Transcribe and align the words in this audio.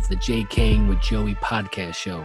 of 0.00 0.08
the 0.08 0.16
Jay 0.16 0.44
King 0.44 0.88
with 0.88 1.00
Joey 1.00 1.34
podcast 1.36 1.94
show, 1.94 2.24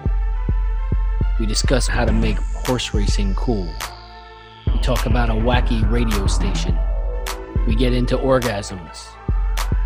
we 1.40 1.46
discuss 1.46 1.88
how 1.88 2.06
to 2.06 2.12
make 2.12 2.38
horse 2.38 2.94
racing 2.94 3.36
cool. 3.36 3.70
We 4.74 4.80
talk 4.80 5.06
about 5.06 5.30
a 5.30 5.34
wacky 5.34 5.90
radio 5.90 6.28
station. 6.28 6.78
We 7.68 7.76
get 7.76 7.94
into 7.94 8.18
orgasms. 8.18 9.08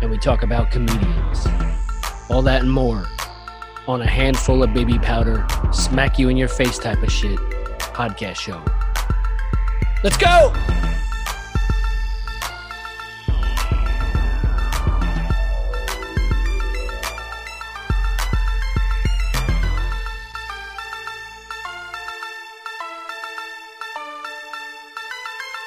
And 0.02 0.10
we 0.10 0.18
talk 0.18 0.42
about 0.42 0.70
comedians. 0.70 1.46
All 2.28 2.42
that 2.42 2.62
and 2.62 2.70
more 2.70 3.06
on 3.88 4.02
a 4.02 4.06
handful 4.06 4.62
of 4.62 4.72
baby 4.72 4.98
powder, 4.98 5.46
smack 5.72 6.18
you 6.18 6.28
in 6.28 6.36
your 6.36 6.48
face 6.48 6.78
type 6.78 7.02
of 7.02 7.10
shit 7.10 7.38
podcast 7.78 8.36
show. 8.36 8.62
Let's 10.04 10.16
go! 10.16 10.52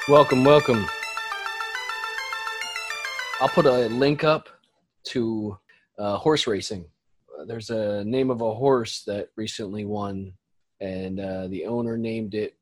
Welcome, 0.09 0.43
welcome. 0.43 0.85
I'll 3.39 3.47
put 3.49 3.65
a 3.65 3.87
link 3.87 4.23
up 4.23 4.49
to 5.05 5.57
uh, 5.97 6.17
horse 6.17 6.45
racing. 6.45 6.85
Uh, 7.39 7.45
There's 7.45 7.69
a 7.69 8.03
name 8.03 8.29
of 8.29 8.41
a 8.41 8.53
horse 8.53 9.03
that 9.03 9.29
recently 9.37 9.85
won, 9.85 10.33
and 10.81 11.19
uh, 11.19 11.47
the 11.47 11.65
owner 11.65 11.97
named 11.97 12.35
it 12.35 12.55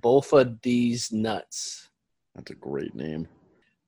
Bofa 0.00 0.60
D's 0.62 1.12
Nuts. 1.12 1.88
That's 2.34 2.50
a 2.50 2.54
great 2.54 2.94
name. 2.94 3.28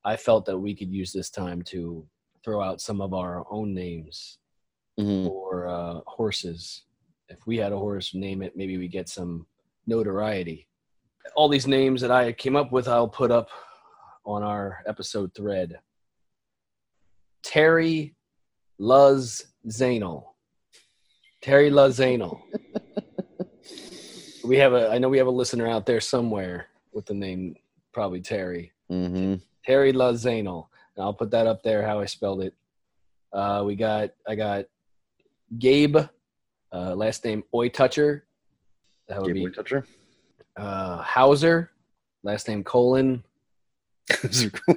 I 0.05 0.17
felt 0.17 0.45
that 0.47 0.59
we 0.59 0.75
could 0.75 0.93
use 0.93 1.13
this 1.13 1.31
time 1.31 1.63
to 1.63 2.07
throw 2.45 2.61
out 2.61 2.81
some 2.81 3.01
of 3.01 3.15
our 3.15 3.47
own 3.51 3.73
names 3.73 4.39
Mhm. 4.98 5.27
for 5.27 5.67
uh, 5.69 6.01
horses. 6.07 6.83
If 7.31 7.47
we 7.47 7.57
had 7.57 7.73
a 7.73 7.79
horse, 7.79 8.13
name 8.15 8.43
it, 8.43 8.55
maybe 8.57 8.77
we 8.77 8.89
get 8.89 9.09
some 9.09 9.47
notoriety. 9.87 10.67
All 11.34 11.48
these 11.48 11.67
names 11.67 12.01
that 12.01 12.11
I 12.11 12.33
came 12.33 12.56
up 12.56 12.73
with, 12.73 12.89
I'll 12.89 13.09
put 13.09 13.31
up 13.31 13.48
on 14.25 14.42
our 14.42 14.78
episode 14.87 15.34
thread. 15.34 15.79
Terry 17.42 18.14
Luz 18.79 19.42
Zanel. 19.69 20.25
Terry 21.41 21.70
Luz 21.70 21.98
Zanel. 21.98 22.41
we 24.45 24.56
have 24.59 24.73
a. 24.73 24.91
I 24.91 24.98
know 24.98 25.09
we 25.09 25.19
have 25.19 25.27
a 25.27 25.31
listener 25.31 25.69
out 25.69 25.87
there 25.87 26.01
somewhere 26.01 26.67
with 26.92 27.06
the 27.06 27.14
name 27.14 27.57
probably 27.92 28.20
Terry. 28.20 28.73
Mm-hmm. 28.91 29.34
Terry 29.64 29.92
Lazanel. 29.92 30.67
And 30.97 31.05
I'll 31.05 31.14
put 31.14 31.31
that 31.31 31.47
up 31.47 31.62
there 31.62 31.86
how 31.86 32.01
I 32.01 32.07
spelled 32.07 32.42
it. 32.42 32.55
Uh, 33.33 33.62
we 33.64 33.77
got 33.77 34.11
I 34.29 34.34
got 34.34 34.67
Gabe, 35.59 35.97
uh, 36.73 36.95
last 36.95 37.25
name 37.25 37.45
Oi 37.55 37.69
Toucher. 37.69 38.25
That 39.09 39.20
would 39.20 39.34
Gateway 39.34 39.51
be 39.51 39.55
toucher. 39.55 39.86
Uh, 40.56 41.03
Hauser, 41.03 41.70
last 42.22 42.48
name 42.48 42.64
Colon. 42.64 43.25
Those 44.22 44.47
are 44.47 44.50
cool. 44.50 44.77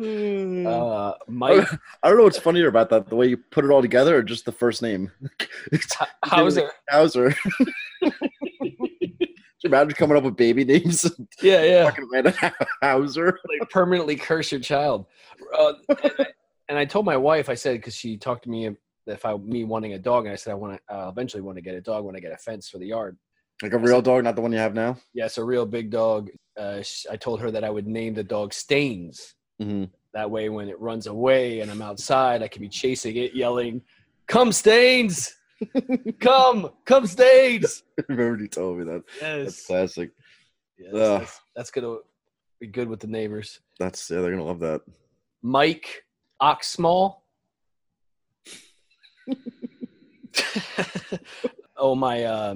Uh, 0.00 1.14
Mike 1.26 1.66
I 2.02 2.08
don't 2.08 2.18
know 2.18 2.24
what's 2.24 2.38
funnier 2.38 2.68
about 2.68 2.90
that, 2.90 3.08
the 3.08 3.16
way 3.16 3.26
you 3.26 3.36
put 3.36 3.64
it 3.64 3.70
all 3.70 3.82
together 3.82 4.16
or 4.16 4.22
just 4.22 4.44
the 4.44 4.52
first 4.52 4.80
name. 4.82 5.10
Hauser. 6.24 6.70
Hauser. 6.88 7.34
Imagine 9.64 9.94
coming 9.94 10.16
up 10.16 10.22
with 10.22 10.36
baby 10.36 10.64
names? 10.64 11.10
Yeah, 11.42 11.64
yeah. 11.64 11.90
Fucking 11.90 12.32
Hauser. 12.82 13.38
Like 13.60 13.70
permanently 13.70 14.16
curse 14.16 14.52
your 14.52 14.60
child. 14.60 15.06
Uh, 15.58 15.72
and, 15.88 16.12
I, 16.18 16.26
and 16.68 16.78
I 16.78 16.84
told 16.84 17.04
my 17.04 17.16
wife, 17.16 17.48
I 17.48 17.54
said 17.54 17.78
because 17.78 17.96
she 17.96 18.16
talked 18.16 18.44
to 18.44 18.50
me 18.50 18.66
if 19.08 19.24
I 19.24 19.36
me 19.36 19.64
wanting 19.64 19.94
a 19.94 19.98
dog, 19.98 20.24
and 20.26 20.32
I 20.32 20.36
said 20.36 20.52
I 20.52 20.54
want 20.54 20.80
to 20.88 20.94
uh, 20.94 21.08
eventually 21.08 21.42
want 21.42 21.56
to 21.56 21.62
get 21.62 21.74
a 21.74 21.80
dog 21.80 22.04
when 22.04 22.16
I 22.16 22.20
get 22.20 22.32
a 22.32 22.36
fence 22.36 22.68
for 22.68 22.78
the 22.78 22.86
yard. 22.86 23.16
Like 23.62 23.72
a 23.72 23.78
real 23.78 24.00
dog, 24.02 24.24
not 24.24 24.36
the 24.36 24.42
one 24.42 24.52
you 24.52 24.58
have 24.58 24.74
now. 24.74 24.96
Yes, 25.14 25.38
a 25.38 25.44
real 25.44 25.66
big 25.66 25.90
dog. 25.90 26.30
Uh, 26.56 26.82
sh- 26.82 27.06
I 27.10 27.16
told 27.16 27.40
her 27.40 27.50
that 27.50 27.64
I 27.64 27.70
would 27.70 27.86
name 27.86 28.14
the 28.14 28.22
dog 28.24 28.52
Stains. 28.54 29.34
hmm 29.60 29.84
That 30.14 30.30
way, 30.30 30.48
when 30.48 30.68
it 30.68 30.80
runs 30.80 31.06
away 31.06 31.60
and 31.60 31.70
I'm 31.70 31.82
outside, 31.82 32.42
I 32.42 32.48
can 32.48 32.62
be 32.62 32.68
chasing 32.68 33.16
it, 33.16 33.34
yelling, 33.34 33.82
"Come, 34.28 34.52
Stains! 34.52 35.34
Come, 36.20 36.70
come, 36.84 37.06
Stains!" 37.06 37.82
I 37.98 38.02
remember 38.08 38.40
you 38.42 38.48
told 38.48 38.78
me 38.78 38.84
that. 38.84 39.02
That's 39.20 39.44
Yes, 39.44 39.66
classic. 39.66 40.10
yes 40.78 40.92
that's, 40.92 41.40
that's 41.56 41.70
gonna 41.72 41.96
be 42.60 42.68
good 42.68 42.88
with 42.88 43.00
the 43.00 43.06
neighbors. 43.08 43.60
That's 43.80 44.08
yeah, 44.10 44.20
they're 44.20 44.30
gonna 44.30 44.44
love 44.44 44.60
that. 44.60 44.82
Mike 45.42 46.04
Oxsmall. 46.40 47.17
oh 51.76 51.94
my, 51.94 52.24
uh, 52.24 52.54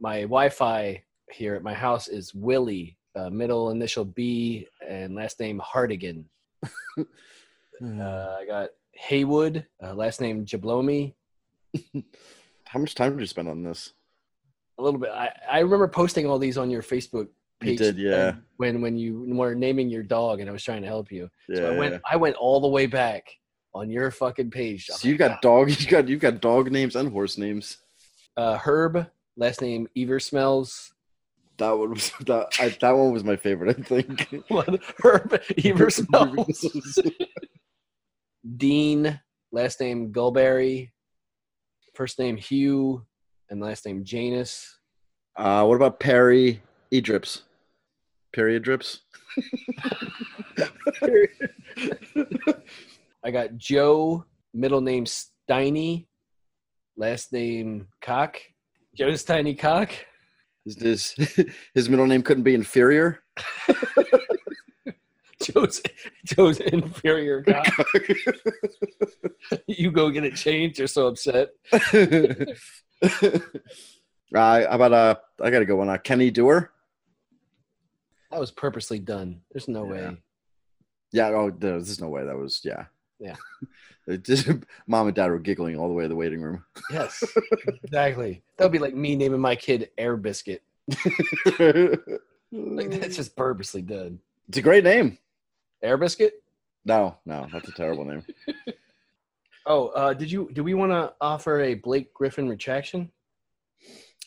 my 0.00 0.22
Wi-Fi 0.22 1.02
here 1.32 1.54
at 1.54 1.62
my 1.62 1.74
house 1.74 2.08
is 2.08 2.34
Willie, 2.34 2.96
uh, 3.14 3.30
middle 3.30 3.70
initial 3.70 4.04
B 4.04 4.66
and 4.86 5.14
last 5.14 5.40
name 5.40 5.60
Hardigan. 5.60 6.24
Uh, 7.82 8.36
I 8.40 8.46
got 8.46 8.70
Haywood, 8.92 9.66
uh, 9.82 9.94
last 9.94 10.20
name 10.20 10.46
Jablomi. 10.46 11.14
How 12.64 12.78
much 12.78 12.94
time 12.94 13.12
did 13.12 13.20
you 13.20 13.26
spend 13.26 13.48
on 13.48 13.64
this? 13.64 13.92
A 14.78 14.82
little 14.82 15.00
bit. 15.00 15.10
I, 15.10 15.30
I 15.50 15.58
remember 15.60 15.88
posting 15.88 16.26
all 16.26 16.38
these 16.38 16.58
on 16.58 16.70
your 16.70 16.82
Facebook 16.82 17.26
You 17.60 17.68
page. 17.70 17.78
did, 17.78 17.98
yeah. 17.98 18.36
When 18.58 18.82
when 18.82 18.96
you 18.96 19.24
were 19.34 19.56
naming 19.56 19.90
your 19.90 20.04
dog, 20.04 20.38
and 20.38 20.48
I 20.48 20.52
was 20.52 20.62
trying 20.62 20.82
to 20.82 20.88
help 20.88 21.10
you. 21.10 21.28
Yeah. 21.48 21.56
So 21.56 21.72
I 21.72 21.76
went 21.78 22.02
I 22.08 22.16
went 22.16 22.36
all 22.36 22.60
the 22.60 22.68
way 22.68 22.86
back 22.86 23.24
on 23.74 23.90
your 23.90 24.10
fucking 24.10 24.50
page. 24.50 24.88
I'm 24.90 24.98
So 24.98 25.08
you've 25.08 25.18
got 25.18 25.42
dog, 25.42 25.68
you've 25.78 25.88
got 25.88 26.08
you've 26.08 26.20
got 26.20 26.40
dog 26.40 26.70
names 26.70 26.96
and 26.96 27.10
horse 27.10 27.38
names. 27.38 27.78
uh, 28.36 28.56
Herb, 28.58 29.06
last 29.36 29.60
name 29.62 29.88
Ever 29.96 30.20
Smells. 30.20 30.92
That 31.58 31.70
one 31.72 31.90
was 31.90 32.10
that 32.26 32.48
I, 32.58 32.68
that 32.80 32.92
one 32.92 33.12
was 33.12 33.24
my 33.24 33.36
favorite. 33.36 33.76
I 33.78 33.82
think. 33.82 34.28
Herb 35.02 35.40
Ever 35.64 35.90
Smells. 35.90 36.98
Dean, 38.56 39.20
last 39.52 39.80
name 39.80 40.12
Gulberry. 40.12 40.90
First 41.94 42.18
name 42.18 42.36
Hugh, 42.36 43.04
and 43.50 43.60
last 43.60 43.84
name 43.86 44.02
Janus. 44.04 44.78
Uh, 45.36 45.64
what 45.64 45.76
about 45.76 46.00
Perry 46.00 46.62
Edrips? 46.90 47.42
Period 48.32 48.62
drips. 48.62 49.00
I 53.24 53.30
got 53.30 53.56
Joe, 53.56 54.24
middle 54.52 54.80
name 54.80 55.04
Steiny, 55.04 56.06
last 56.96 57.32
name 57.32 57.88
Cock. 58.00 58.36
Joe 58.96 59.08
Steiny 59.10 59.58
Cock. 59.58 59.90
His, 60.64 60.76
his 61.16 61.46
his 61.74 61.88
middle 61.88 62.06
name 62.06 62.22
couldn't 62.22 62.42
be 62.44 62.54
inferior. 62.54 63.22
Joe's 65.42 65.82
Joe's 66.24 66.60
inferior 66.60 67.42
cock. 67.42 67.66
you 69.66 69.90
go 69.90 70.08
get 70.10 70.22
it 70.24 70.36
changed. 70.36 70.78
You're 70.78 70.86
so 70.86 71.08
upset. 71.08 71.48
uh, 71.72 72.44
how 74.32 74.66
about 74.68 74.92
uh, 74.92 75.14
I 75.40 75.50
gotta 75.50 75.64
go 75.64 75.80
on 75.80 75.88
uh, 75.88 75.98
Kenny 75.98 76.30
Doer. 76.30 76.70
That 78.30 78.38
was 78.38 78.52
purposely 78.52 79.00
done. 79.00 79.40
There's 79.50 79.66
no 79.68 79.84
Yeah. 79.84 79.90
way. 80.10 80.16
Yeah, 81.12 81.28
oh, 81.30 81.50
there's 81.50 82.00
no 82.00 82.08
way 82.08 82.24
that 82.24 82.36
was 82.36 82.60
yeah. 82.64 82.84
Yeah. 83.22 83.36
Just, 84.22 84.48
Mom 84.88 85.06
and 85.06 85.14
Dad 85.14 85.30
were 85.30 85.38
giggling 85.38 85.78
all 85.78 85.86
the 85.86 85.94
way 85.94 86.02
to 86.04 86.08
the 86.08 86.16
waiting 86.16 86.42
room. 86.42 86.64
Yes, 86.90 87.22
exactly. 87.84 88.42
That 88.56 88.64
would 88.64 88.72
be 88.72 88.80
like 88.80 88.94
me 88.96 89.14
naming 89.14 89.40
my 89.40 89.54
kid 89.54 89.90
Air 89.96 90.16
Biscuit. 90.16 90.62
Like 92.54 92.90
that's 92.90 93.16
just 93.16 93.34
purposely 93.34 93.80
done. 93.80 94.18
It's 94.48 94.58
a 94.58 94.62
great 94.62 94.84
name. 94.84 95.16
Air 95.82 95.96
Biscuit. 95.96 96.42
No, 96.84 97.16
no, 97.24 97.46
that's 97.50 97.66
a 97.68 97.72
terrible 97.72 98.04
name. 98.04 98.22
Oh, 99.64 99.86
uh, 99.88 100.12
did 100.12 100.30
you? 100.30 100.50
Do 100.52 100.62
we 100.62 100.74
want 100.74 100.92
to 100.92 101.14
offer 101.20 101.62
a 101.62 101.72
Blake 101.74 102.12
Griffin 102.12 102.48
retraction? 102.50 103.10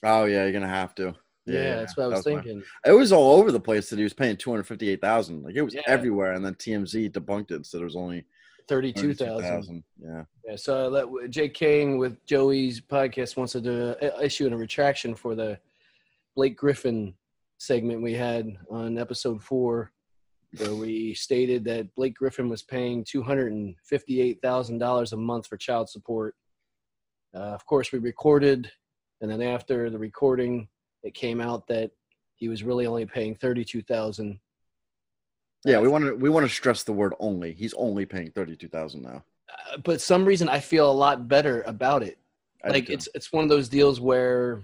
Oh 0.04 0.26
yeah, 0.26 0.42
you're 0.44 0.54
gonna 0.54 0.68
have 0.68 0.96
to. 0.96 1.14
Yeah, 1.46 1.76
that's 1.76 1.96
what 1.96 2.06
I 2.06 2.08
was 2.08 2.26
my- 2.26 2.32
thinking. 2.32 2.64
It 2.84 2.94
was 2.94 3.12
all 3.12 3.40
over 3.40 3.52
the 3.52 3.60
place 3.60 3.92
that 3.92 3.98
he 4.00 4.04
was 4.04 4.14
paying 4.14 4.38
two 4.38 4.50
hundred 4.50 4.64
fifty-eight 4.66 5.02
thousand. 5.02 5.44
Like 5.44 5.54
it 5.56 5.62
was 5.62 5.76
Yeah. 5.76 5.82
everywhere, 5.86 6.32
and 6.34 6.44
then 6.44 6.56
TMZ 6.56 7.12
debunked 7.12 7.52
it, 7.52 7.66
so 7.68 7.78
there 7.78 7.86
was 7.86 7.96
only. 7.96 8.26
32,000. 8.68 9.84
Yeah, 9.98 10.24
Yeah, 10.46 10.56
so 10.56 10.88
let, 10.88 11.30
Jake 11.30 11.54
King 11.54 11.98
with 11.98 12.24
Joey's 12.26 12.82
podcast 12.82 13.38
wants 13.38 13.54
to 13.54 13.62
do 13.62 13.96
a, 14.02 14.24
issue 14.24 14.48
a 14.48 14.56
retraction 14.56 15.16
for 15.16 15.36
the 15.36 15.60
Blake 16.36 16.58
Griffin 16.58 17.14
segment 17.58 18.02
we 18.02 18.14
had 18.14 18.56
on 18.70 18.98
episode 18.98 19.42
four, 19.42 19.92
where 20.58 20.76
we 20.76 21.14
stated 21.14 21.64
that 21.66 21.94
Blake 21.96 22.16
Griffin 22.16 22.50
was 22.50 22.64
paying 22.64 23.04
two 23.04 23.24
hundred 23.24 23.54
and 23.54 23.76
fifty-eight 23.84 24.42
thousand 24.42 24.80
dollars 24.80 25.14
a 25.14 25.18
month 25.18 25.48
for 25.48 25.58
child 25.58 25.90
support. 25.90 26.36
Uh, 27.34 27.40
of 27.40 27.66
course, 27.66 27.92
we 27.92 28.00
recorded, 28.00 28.72
and 29.22 29.30
then 29.30 29.42
after 29.42 29.90
the 29.90 30.00
recording, 30.00 30.68
it 31.04 31.14
came 31.14 31.42
out 31.42 31.68
that 31.68 31.92
he 32.36 32.50
was 32.50 32.64
really 32.64 32.86
only 32.86 33.06
paying 33.06 33.36
thirty-two 33.36 33.82
thousand. 33.82 34.40
Yeah, 35.66 35.80
we 35.80 35.88
want 35.88 36.06
to 36.06 36.16
we 36.16 36.30
want 36.30 36.46
to 36.46 36.54
stress 36.54 36.84
the 36.84 36.94
word 36.94 37.14
only. 37.20 37.52
He's 37.52 37.74
only 37.74 38.06
paying 38.06 38.30
thirty 38.32 38.56
two 38.56 38.68
thousand 38.68 39.02
now. 39.02 39.24
Uh, 39.50 39.78
but 39.84 40.00
some 40.00 40.24
reason 40.24 40.48
I 40.48 40.60
feel 40.60 40.90
a 40.90 40.94
lot 40.94 41.28
better 41.28 41.64
about 41.64 42.04
it. 42.04 42.20
I 42.64 42.70
like 42.70 42.90
it's 42.90 43.10
it's 43.16 43.34
one 43.34 43.44
of 43.44 43.50
those 43.50 43.68
deals 43.68 44.00
where 44.00 44.64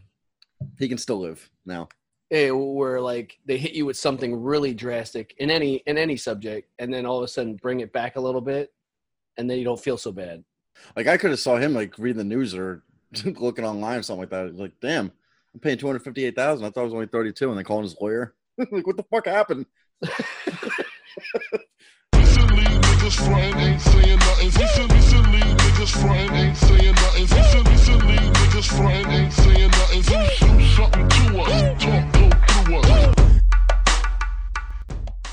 he 0.78 0.88
can 0.88 1.00
still 1.00 1.20
live 1.20 1.50
now. 1.66 1.90
Hey, 2.30 2.52
where 2.52 3.02
like 3.02 3.40
they 3.46 3.58
hit 3.58 3.74
you 3.74 3.86
with 3.86 3.98
something 3.98 4.36
really 4.36 4.76
drastic 4.76 5.34
in 5.40 5.50
any 5.50 5.78
in 5.88 5.98
any 5.98 6.18
subject, 6.18 6.70
and 6.78 6.94
then 6.94 7.08
all 7.08 7.18
of 7.18 7.24
a 7.24 7.28
sudden 7.28 7.56
bring 7.56 7.80
it 7.80 7.92
back 7.92 8.16
a 8.16 8.22
little 8.22 8.40
bit, 8.40 8.72
and 9.38 9.50
then 9.50 9.58
you 9.58 9.64
don't 9.64 9.80
feel 9.80 9.98
so 9.98 10.12
bad. 10.12 10.44
Like 10.96 11.08
I 11.08 11.18
could 11.18 11.32
have 11.32 11.40
saw 11.40 11.58
him 11.58 11.74
like 11.74 11.98
reading 11.98 12.20
the 12.20 12.24
news 12.24 12.54
or 12.54 12.84
looking 13.26 13.66
online 13.66 14.00
or 14.00 14.04
something 14.04 14.22
like 14.22 14.30
that. 14.30 14.56
Like, 14.56 14.74
damn, 14.82 15.12
I'm 15.54 15.60
paying 15.60 15.80
two 15.80 15.88
hundred 15.88 16.04
fifty 16.04 16.26
eight 16.26 16.36
thousand. 16.36 16.66
I 16.66 16.70
thought 16.70 16.82
it 16.82 16.86
was 16.86 16.94
only 16.94 17.08
thirty 17.08 17.34
two, 17.34 17.50
and 17.50 17.58
then 17.58 17.66
calling 17.66 17.84
his 17.84 17.98
lawyer. 18.00 18.36
like, 18.58 18.86
what 18.86 18.98
the 18.98 19.06
fuck 19.12 19.26
happened? 19.26 19.66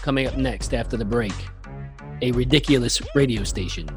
Coming 0.03 0.27
up 0.27 0.37
next 0.37 0.75
after 0.75 0.97
the 0.97 1.05
break, 1.05 1.33
a 2.23 2.33
ridiculous 2.33 3.01
radio 3.15 3.45
station, 3.45 3.89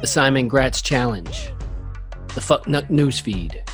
the 0.00 0.06
Simon 0.06 0.46
Gratz 0.46 0.80
Challenge, 0.80 1.52
the 2.34 2.40
Fuck 2.40 2.68
Nut 2.68 2.88
Newsfeed. 2.88 3.68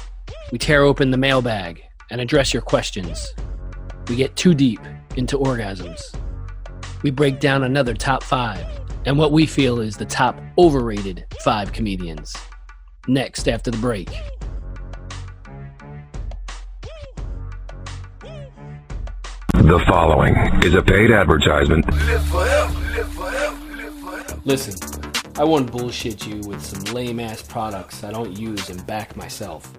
We 0.52 0.58
tear 0.58 0.82
open 0.84 1.10
the 1.10 1.18
mailbag 1.18 1.82
and 2.10 2.18
address 2.20 2.54
your 2.54 2.62
questions. 2.62 3.34
We 4.08 4.16
get 4.16 4.36
too 4.36 4.54
deep 4.54 4.80
into 5.16 5.36
orgasms. 5.36 6.14
We 7.02 7.10
break 7.10 7.40
down 7.40 7.64
another 7.64 7.94
top 7.94 8.22
five 8.22 8.64
and 9.04 9.18
what 9.18 9.32
we 9.32 9.46
feel 9.46 9.80
is 9.80 9.96
the 9.96 10.04
top 10.04 10.38
overrated 10.56 11.26
five 11.40 11.72
comedians. 11.72 12.36
Next 13.08 13.48
after 13.48 13.70
the 13.72 13.78
break. 13.78 14.08
The 19.54 19.84
following 19.86 20.36
is 20.62 20.74
a 20.74 20.82
paid 20.82 21.10
advertisement. 21.10 21.86
Listen, 24.44 25.02
I 25.36 25.44
won't 25.44 25.70
bullshit 25.72 26.26
you 26.26 26.40
with 26.48 26.64
some 26.64 26.94
lame 26.94 27.18
ass 27.18 27.42
products 27.42 28.04
I 28.04 28.12
don't 28.12 28.36
use 28.38 28.70
and 28.70 28.84
back 28.86 29.16
myself. 29.16 29.72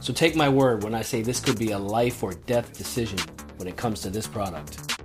So 0.00 0.12
take 0.12 0.36
my 0.36 0.48
word 0.48 0.84
when 0.84 0.94
I 0.94 1.02
say 1.02 1.20
this 1.20 1.40
could 1.40 1.58
be 1.58 1.72
a 1.72 1.78
life 1.78 2.22
or 2.22 2.32
death 2.32 2.72
decision 2.72 3.18
when 3.56 3.68
it 3.68 3.76
comes 3.76 4.00
to 4.02 4.10
this 4.10 4.26
product. 4.26 4.97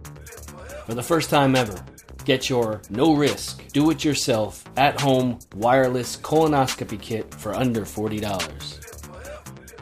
For 0.86 0.96
the 0.96 1.04
first 1.04 1.30
time 1.30 1.56
ever, 1.56 1.82
get 2.26 2.50
your 2.50 2.82
no 2.90 3.16
risk, 3.16 3.66
do 3.72 3.90
it 3.90 4.04
yourself, 4.04 4.66
at 4.76 5.00
home 5.00 5.40
wireless 5.56 6.18
colonoscopy 6.18 7.02
kit 7.02 7.34
for 7.36 7.56
under 7.56 7.82
$40. 7.82 8.20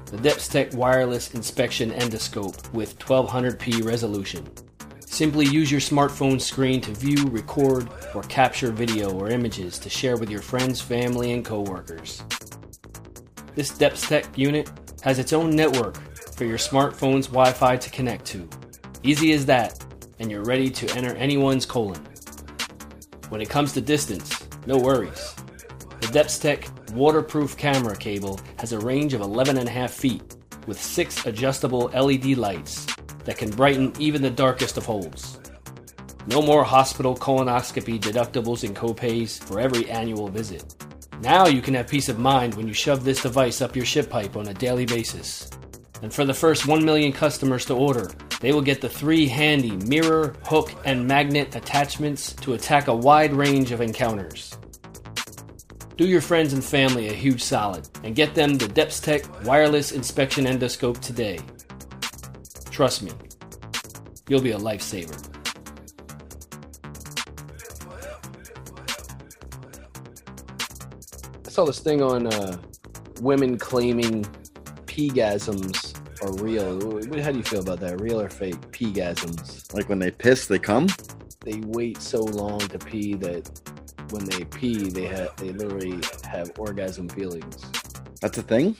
The 0.06 0.18
Depstech 0.18 0.76
Wireless 0.76 1.34
Inspection 1.34 1.90
Endoscope 1.90 2.72
with 2.72 3.00
1200p 3.00 3.84
resolution. 3.84 4.48
Simply 5.00 5.48
use 5.48 5.72
your 5.72 5.82
smartphone 5.82 6.40
screen 6.40 6.82
to 6.82 6.92
view, 6.92 7.26
record, 7.30 7.90
or 8.14 8.22
capture 8.24 8.72
video 8.72 9.12
or 9.12 9.30
images 9.30 9.80
to 9.80 9.90
share 9.90 10.18
with 10.18 10.30
your 10.30 10.42
friends, 10.42 10.80
family, 10.80 11.34
and 11.34 11.44
coworkers. 11.44 12.24
This 13.56 13.72
Depstech 13.72 14.38
unit 14.38 14.70
has 15.02 15.18
its 15.18 15.34
own 15.34 15.56
network 15.56 15.98
for 16.36 16.46
your 16.46 16.60
smartphone's 16.60 17.26
Wi 17.26 17.52
Fi 17.54 17.76
to 17.78 17.90
connect 17.90 18.26
to. 18.26 18.48
Easy 19.04 19.32
as 19.34 19.48
that, 19.48 19.84
and 20.22 20.30
you're 20.30 20.44
ready 20.44 20.70
to 20.70 20.88
enter 20.96 21.16
anyone's 21.16 21.66
colon. 21.66 22.00
When 23.30 23.42
it 23.42 23.50
comes 23.50 23.74
to 23.74 23.82
distance, 23.82 24.48
no 24.68 24.78
worries. 24.78 25.36
The 26.00 26.08
Depstech 26.08 26.92
waterproof 26.92 27.58
camera 27.58 27.96
cable 27.96 28.40
has 28.60 28.72
a 28.72 28.80
range 28.80 29.16
of 29.16 29.22
11.5 29.22 29.90
feet 29.90 30.36
with 30.68 30.80
six 30.80 31.26
adjustable 31.26 31.90
LED 31.96 32.38
lights 32.38 32.86
that 33.26 33.38
can 33.38 33.50
brighten 33.50 33.94
even 33.98 34.22
the 34.22 34.30
darkest 34.30 34.78
of 34.78 34.86
holes. 34.86 35.40
No 36.28 36.40
more 36.40 36.64
hospital 36.64 37.16
colonoscopy 37.16 38.00
deductibles 38.00 38.64
and 38.64 38.76
copays 38.76 39.44
for 39.44 39.60
every 39.60 39.90
annual 39.90 40.28
visit. 40.28 40.76
Now 41.22 41.48
you 41.48 41.64
can 41.64 41.74
have 41.74 41.88
peace 41.88 42.10
of 42.10 42.20
mind 42.20 42.54
when 42.54 42.68
you 42.68 42.74
shove 42.76 43.04
this 43.04 43.24
device 43.24 43.60
up 43.60 43.76
your 43.76 43.86
shit 43.86 44.08
pipe 44.08 44.36
on 44.36 44.50
a 44.50 44.54
daily 44.54 44.86
basis. 44.86 45.50
And 46.04 46.14
for 46.14 46.26
the 46.26 46.34
first 46.34 46.68
1 46.68 46.86
million 46.86 47.12
customers 47.12 47.66
to 47.66 47.76
order, 47.76 48.12
they 48.42 48.52
will 48.52 48.62
get 48.62 48.82
the 48.82 48.90
three 48.90 49.28
handy 49.28 49.72
mirror, 49.72 50.36
hook, 50.44 50.74
and 50.84 51.08
magnet 51.08 51.56
attachments 51.56 52.34
to 52.34 52.54
attack 52.54 52.88
a 52.88 52.96
wide 52.96 53.34
range 53.34 53.72
of 53.72 53.82
encounters. 53.82 54.58
Do 55.96 56.08
your 56.08 56.22
friends 56.22 56.54
and 56.54 56.66
family 56.66 57.10
a 57.10 57.14
huge 57.14 57.44
solid 57.44 57.88
and 58.04 58.16
get 58.16 58.34
them 58.34 58.56
the 58.56 58.66
Depstech 58.66 59.46
wireless 59.46 59.92
inspection 59.92 60.46
endoscope 60.46 61.00
today. 61.00 61.40
Trust 62.72 63.04
me, 63.04 63.12
you'll 64.28 64.42
be 64.42 64.54
a 64.54 64.58
lifesaver. 64.58 65.28
I 71.46 71.50
saw 71.50 71.66
this 71.66 71.80
thing 71.80 72.02
on 72.02 72.26
uh, 72.26 72.58
women 73.20 73.60
claiming 73.60 74.24
pegasms 74.86 75.91
are 76.22 76.34
real. 76.44 76.74
How 77.22 77.32
do 77.32 77.38
you 77.38 77.44
feel 77.44 77.62
about 77.62 77.80
that? 77.82 78.00
Real 78.02 78.20
or 78.22 78.30
fake? 78.30 78.60
Pegasms. 78.72 79.74
Like 79.74 79.90
when 79.90 80.00
they 80.00 80.12
piss, 80.12 80.48
they 80.48 80.60
come. 80.60 80.88
They 81.44 81.60
wait 81.66 82.02
so 82.02 82.22
long 82.24 82.60
to 82.60 82.78
pee 82.80 83.16
that 83.16 83.50
when 84.12 84.26
they 84.26 84.44
pee, 84.46 84.90
they 84.90 85.06
have 85.06 85.36
they 85.38 85.52
literally 85.52 86.00
have 86.24 86.52
orgasm 86.58 87.10
feelings. 87.10 87.66
That's 88.22 88.38
a 88.38 88.44
thing. 88.44 88.76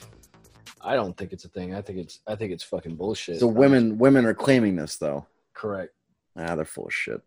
I 0.80 0.94
don't 0.94 1.16
think 1.16 1.32
it's 1.32 1.44
a 1.44 1.48
thing. 1.48 1.74
I 1.74 1.80
think 1.82 1.98
it's 1.98 2.20
I 2.26 2.34
think 2.36 2.52
it's 2.52 2.64
fucking 2.64 2.96
bullshit. 2.96 3.40
So 3.40 3.46
women 3.46 3.98
women 3.98 4.24
are 4.26 4.34
claiming 4.34 4.76
this 4.76 4.96
though. 4.96 5.26
correct. 5.54 5.92
Ah, 6.36 6.54
they're 6.54 6.64
full 6.64 6.86
of 6.86 6.94
shit. 6.94 7.20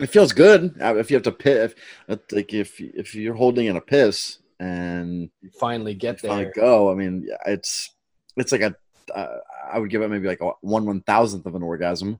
It 0.00 0.06
feels 0.08 0.32
good 0.32 0.76
uh, 0.80 0.96
if 0.96 1.10
you 1.10 1.16
have 1.16 1.24
to 1.24 1.32
piss. 1.32 1.74
If, 2.08 2.20
like 2.32 2.52
if 2.54 2.80
if 2.80 3.14
you're 3.14 3.34
holding 3.34 3.66
in 3.66 3.76
a 3.76 3.80
piss 3.80 4.38
and 4.58 5.30
You 5.42 5.50
finally 5.58 5.94
get 5.94 6.22
you 6.22 6.28
finally 6.28 6.44
there. 6.44 6.52
go. 6.56 6.90
I 6.90 6.94
mean, 6.94 7.26
it's 7.46 7.94
it's 8.36 8.52
like 8.52 8.60
a. 8.62 8.74
Uh, 9.14 9.38
I 9.72 9.78
would 9.78 9.90
give 9.90 10.02
it 10.02 10.08
maybe 10.08 10.28
like 10.28 10.40
a 10.40 10.52
one 10.60 10.86
one 10.86 11.00
thousandth 11.02 11.46
of 11.46 11.54
an 11.54 11.62
orgasm. 11.62 12.18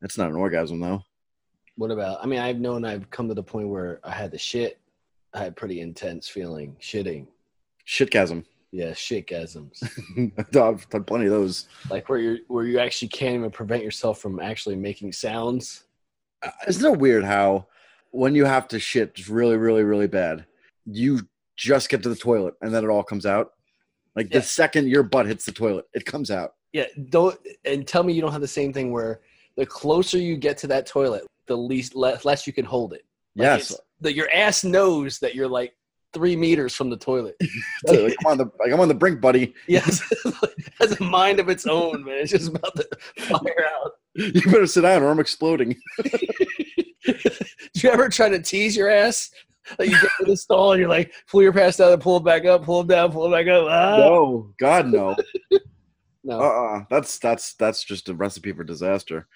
That's 0.00 0.18
not 0.18 0.30
an 0.30 0.36
orgasm 0.36 0.80
though. 0.80 1.02
What 1.76 1.90
about? 1.90 2.18
I 2.22 2.26
mean, 2.26 2.40
I've 2.40 2.60
known 2.60 2.84
I've 2.84 3.10
come 3.10 3.28
to 3.28 3.34
the 3.34 3.42
point 3.42 3.68
where 3.68 4.00
I 4.04 4.10
had 4.10 4.30
the 4.30 4.38
shit. 4.38 4.78
I 5.34 5.38
had 5.38 5.56
pretty 5.56 5.80
intense 5.80 6.28
feeling 6.28 6.76
shitting. 6.80 7.26
Shitgasm. 7.86 8.44
Yeah, 8.70 8.90
shitgasms. 8.92 9.82
I've 10.56 10.88
done 10.88 11.04
plenty 11.04 11.26
of 11.26 11.32
those. 11.32 11.68
like 11.90 12.08
where 12.08 12.18
you 12.18 12.38
where 12.48 12.64
you 12.64 12.78
actually 12.78 13.08
can't 13.08 13.34
even 13.36 13.50
prevent 13.50 13.82
yourself 13.84 14.20
from 14.20 14.40
actually 14.40 14.76
making 14.76 15.12
sounds. 15.12 15.84
Uh, 16.42 16.50
Isn't 16.66 16.92
it 16.94 16.98
weird 16.98 17.24
how 17.24 17.66
when 18.10 18.34
you 18.34 18.44
have 18.44 18.68
to 18.68 18.78
shit 18.78 19.14
just 19.14 19.28
really, 19.28 19.56
really, 19.56 19.82
really 19.84 20.06
bad, 20.06 20.46
you 20.86 21.20
just 21.56 21.88
get 21.88 22.02
to 22.02 22.08
the 22.08 22.16
toilet 22.16 22.54
and 22.62 22.74
then 22.74 22.84
it 22.84 22.88
all 22.88 23.02
comes 23.02 23.26
out? 23.26 23.52
Like 24.16 24.28
Yeah. 24.32 24.38
the 24.40 24.44
second 24.44 24.88
your 24.88 25.02
butt 25.02 25.26
hits 25.26 25.44
the 25.44 25.52
toilet, 25.52 25.86
it 25.94 26.04
comes 26.04 26.30
out. 26.30 26.54
Yeah, 26.72 26.86
don't 27.10 27.38
and 27.64 27.86
tell 27.86 28.02
me 28.02 28.12
you 28.12 28.22
don't 28.22 28.32
have 28.32 28.40
the 28.40 28.48
same 28.48 28.72
thing 28.72 28.92
where 28.92 29.20
the 29.56 29.66
closer 29.66 30.18
you 30.18 30.36
get 30.36 30.56
to 30.58 30.66
that 30.68 30.86
toilet, 30.86 31.24
the 31.46 31.56
least 31.56 31.94
less, 31.94 32.24
less 32.24 32.46
you 32.46 32.52
can 32.52 32.64
hold 32.64 32.92
it. 32.94 33.04
Like 33.36 33.44
yes. 33.58 33.78
that 34.00 34.14
your 34.14 34.28
ass 34.32 34.64
knows 34.64 35.18
that 35.20 35.34
you're 35.34 35.48
like 35.48 35.74
three 36.14 36.36
meters 36.36 36.74
from 36.74 36.90
the 36.90 36.96
toilet. 36.96 37.36
like, 37.86 38.14
I'm 38.20 38.32
on 38.32 38.38
the 38.38 38.50
like 38.58 38.72
I'm 38.72 38.80
on 38.80 38.88
the 38.88 38.94
brink, 38.94 39.20
buddy. 39.20 39.54
yes, 39.66 40.02
it 40.24 40.34
has 40.80 41.00
a 41.00 41.04
mind 41.04 41.40
of 41.40 41.48
its 41.48 41.66
own, 41.66 42.04
man. 42.04 42.18
It's 42.18 42.32
just 42.32 42.48
about 42.48 42.74
to 42.76 42.88
fire 43.24 43.66
out. 43.82 43.92
You 44.14 44.42
better 44.42 44.66
sit 44.66 44.82
down 44.82 45.02
or 45.02 45.10
I'm 45.10 45.20
exploding. 45.20 45.74
Do 46.04 47.18
you 47.74 47.88
ever 47.90 48.10
try 48.10 48.28
to 48.28 48.40
tease 48.42 48.76
your 48.76 48.90
ass? 48.90 49.30
Like 49.78 49.90
you 49.90 50.00
get 50.00 50.10
to 50.20 50.26
the 50.26 50.36
stall 50.36 50.72
and 50.72 50.80
you're 50.80 50.88
like, 50.88 51.12
pull 51.30 51.42
your 51.42 51.52
pants 51.52 51.76
down 51.76 51.92
and 51.92 52.02
pull 52.02 52.16
it 52.16 52.24
back 52.24 52.44
up, 52.44 52.64
pull 52.64 52.80
it 52.80 52.88
down, 52.88 53.12
pull 53.12 53.32
it 53.32 53.36
back 53.36 53.50
up. 53.52 53.66
Ah. 53.68 53.96
No, 53.96 54.52
God 54.58 54.86
no. 54.88 55.16
No. 56.24 56.40
Uh-uh. 56.40 56.84
That's 56.88 57.18
that's 57.18 57.54
that's 57.54 57.82
just 57.82 58.08
a 58.08 58.14
recipe 58.14 58.52
for 58.52 58.64
disaster. 58.64 59.26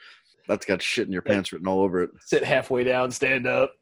That's 0.46 0.64
got 0.64 0.80
shit 0.80 1.06
in 1.06 1.12
your 1.12 1.22
pants 1.22 1.52
written 1.52 1.66
all 1.66 1.80
over 1.80 2.02
it. 2.02 2.10
Sit 2.20 2.44
halfway 2.44 2.84
down, 2.84 3.10
stand 3.10 3.46
up. 3.46 3.72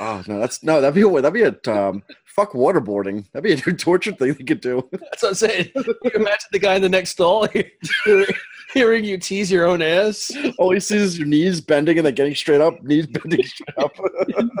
Oh 0.00 0.22
no, 0.26 0.38
that's 0.38 0.62
no, 0.62 0.80
that'd 0.80 0.94
be 0.94 1.02
a 1.02 1.20
that'd 1.20 1.32
be 1.32 1.42
a 1.42 1.72
um 1.72 2.02
fuck 2.24 2.52
waterboarding. 2.52 3.24
That'd 3.32 3.44
be 3.44 3.70
a 3.70 3.74
torture 3.76 4.12
thing 4.12 4.34
they 4.34 4.44
could 4.44 4.60
do. 4.60 4.88
That's 4.92 5.22
what 5.22 5.28
I'm 5.30 5.34
saying. 5.34 5.70
You 5.74 6.10
imagine 6.14 6.48
the 6.52 6.58
guy 6.58 6.74
in 6.76 6.82
the 6.82 6.88
next 6.88 7.10
stall 7.10 7.48
hearing, 8.04 8.26
hearing 8.72 9.04
you 9.04 9.18
tease 9.18 9.50
your 9.50 9.66
own 9.66 9.82
ass. 9.82 10.30
All 10.58 10.70
he 10.70 10.78
sees 10.80 11.02
is 11.02 11.18
your 11.18 11.26
knees 11.26 11.60
bending 11.60 11.98
and 11.98 12.06
then 12.06 12.14
getting 12.14 12.34
straight 12.34 12.60
up, 12.60 12.80
knees 12.82 13.06
bending 13.06 13.42
straight 13.44 13.76
up. 13.78 13.92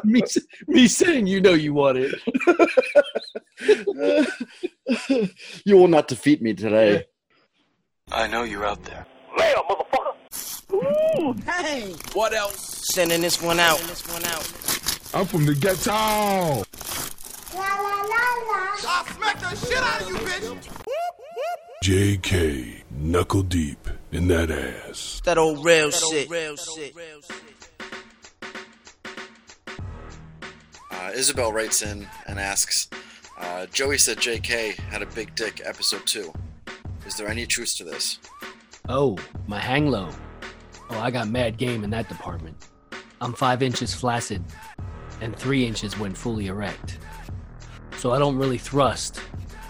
me, 0.04 0.22
me 0.66 0.88
saying 0.88 1.26
you 1.26 1.40
know 1.40 1.54
you 1.54 1.72
want 1.74 1.98
it. 1.98 2.14
you 5.64 5.76
will 5.76 5.88
not 5.88 6.08
defeat 6.08 6.42
me 6.42 6.54
today. 6.54 7.04
I 8.10 8.26
know 8.26 8.42
you're 8.42 8.66
out 8.66 8.82
there. 8.84 9.06
Man, 9.36 9.54
motherfucker. 9.68 10.14
Ooh, 10.74 11.32
Hey, 11.50 11.94
what 12.14 12.32
else? 12.34 12.86
Sending 12.92 13.20
this 13.20 13.40
one 13.42 13.60
out. 13.60 13.78
I'm 15.14 15.24
from 15.24 15.46
the 15.46 15.54
ghetto. 15.54 15.90
La 15.90 16.64
la 17.56 18.02
la 18.02 18.24
la. 18.46 18.76
I'll 18.86 19.04
smack 19.06 19.40
the 19.40 19.56
shit 19.56 19.78
out 19.78 20.02
of 20.02 20.08
you, 20.08 20.16
bitch. 20.16 20.68
JK, 21.82 22.82
knuckle 22.90 23.42
deep 23.42 23.88
in 24.12 24.28
that 24.28 24.50
ass. 24.50 25.22
That 25.24 25.38
old 25.38 25.64
real 25.64 25.90
shit. 25.90 26.28
Real 26.28 26.56
shit. 26.56 26.94
Uh, 30.90 31.10
Isabel 31.14 31.52
writes 31.52 31.80
in 31.80 32.06
and 32.26 32.38
asks, 32.38 32.88
uh, 33.38 33.64
Joey 33.66 33.96
said 33.96 34.18
JK 34.18 34.74
had 34.76 35.00
a 35.00 35.06
big 35.06 35.34
dick 35.34 35.62
episode 35.64 36.06
two. 36.06 36.34
Is 37.06 37.16
there 37.16 37.28
any 37.28 37.46
truth 37.46 37.76
to 37.78 37.84
this? 37.84 38.18
Oh, 38.90 39.16
my 39.46 39.58
hang 39.58 39.90
low. 39.90 40.10
Oh, 40.90 40.98
I 40.98 41.10
got 41.10 41.28
mad 41.28 41.56
game 41.56 41.82
in 41.82 41.88
that 41.90 42.08
department. 42.10 42.56
I'm 43.20 43.32
five 43.32 43.62
inches 43.62 43.94
flaccid 43.94 44.44
and 45.20 45.36
three 45.36 45.66
inches 45.66 45.98
when 45.98 46.14
fully 46.14 46.46
erect. 46.46 46.98
So 47.98 48.12
I 48.12 48.18
don't 48.18 48.36
really 48.36 48.58
thrust. 48.58 49.20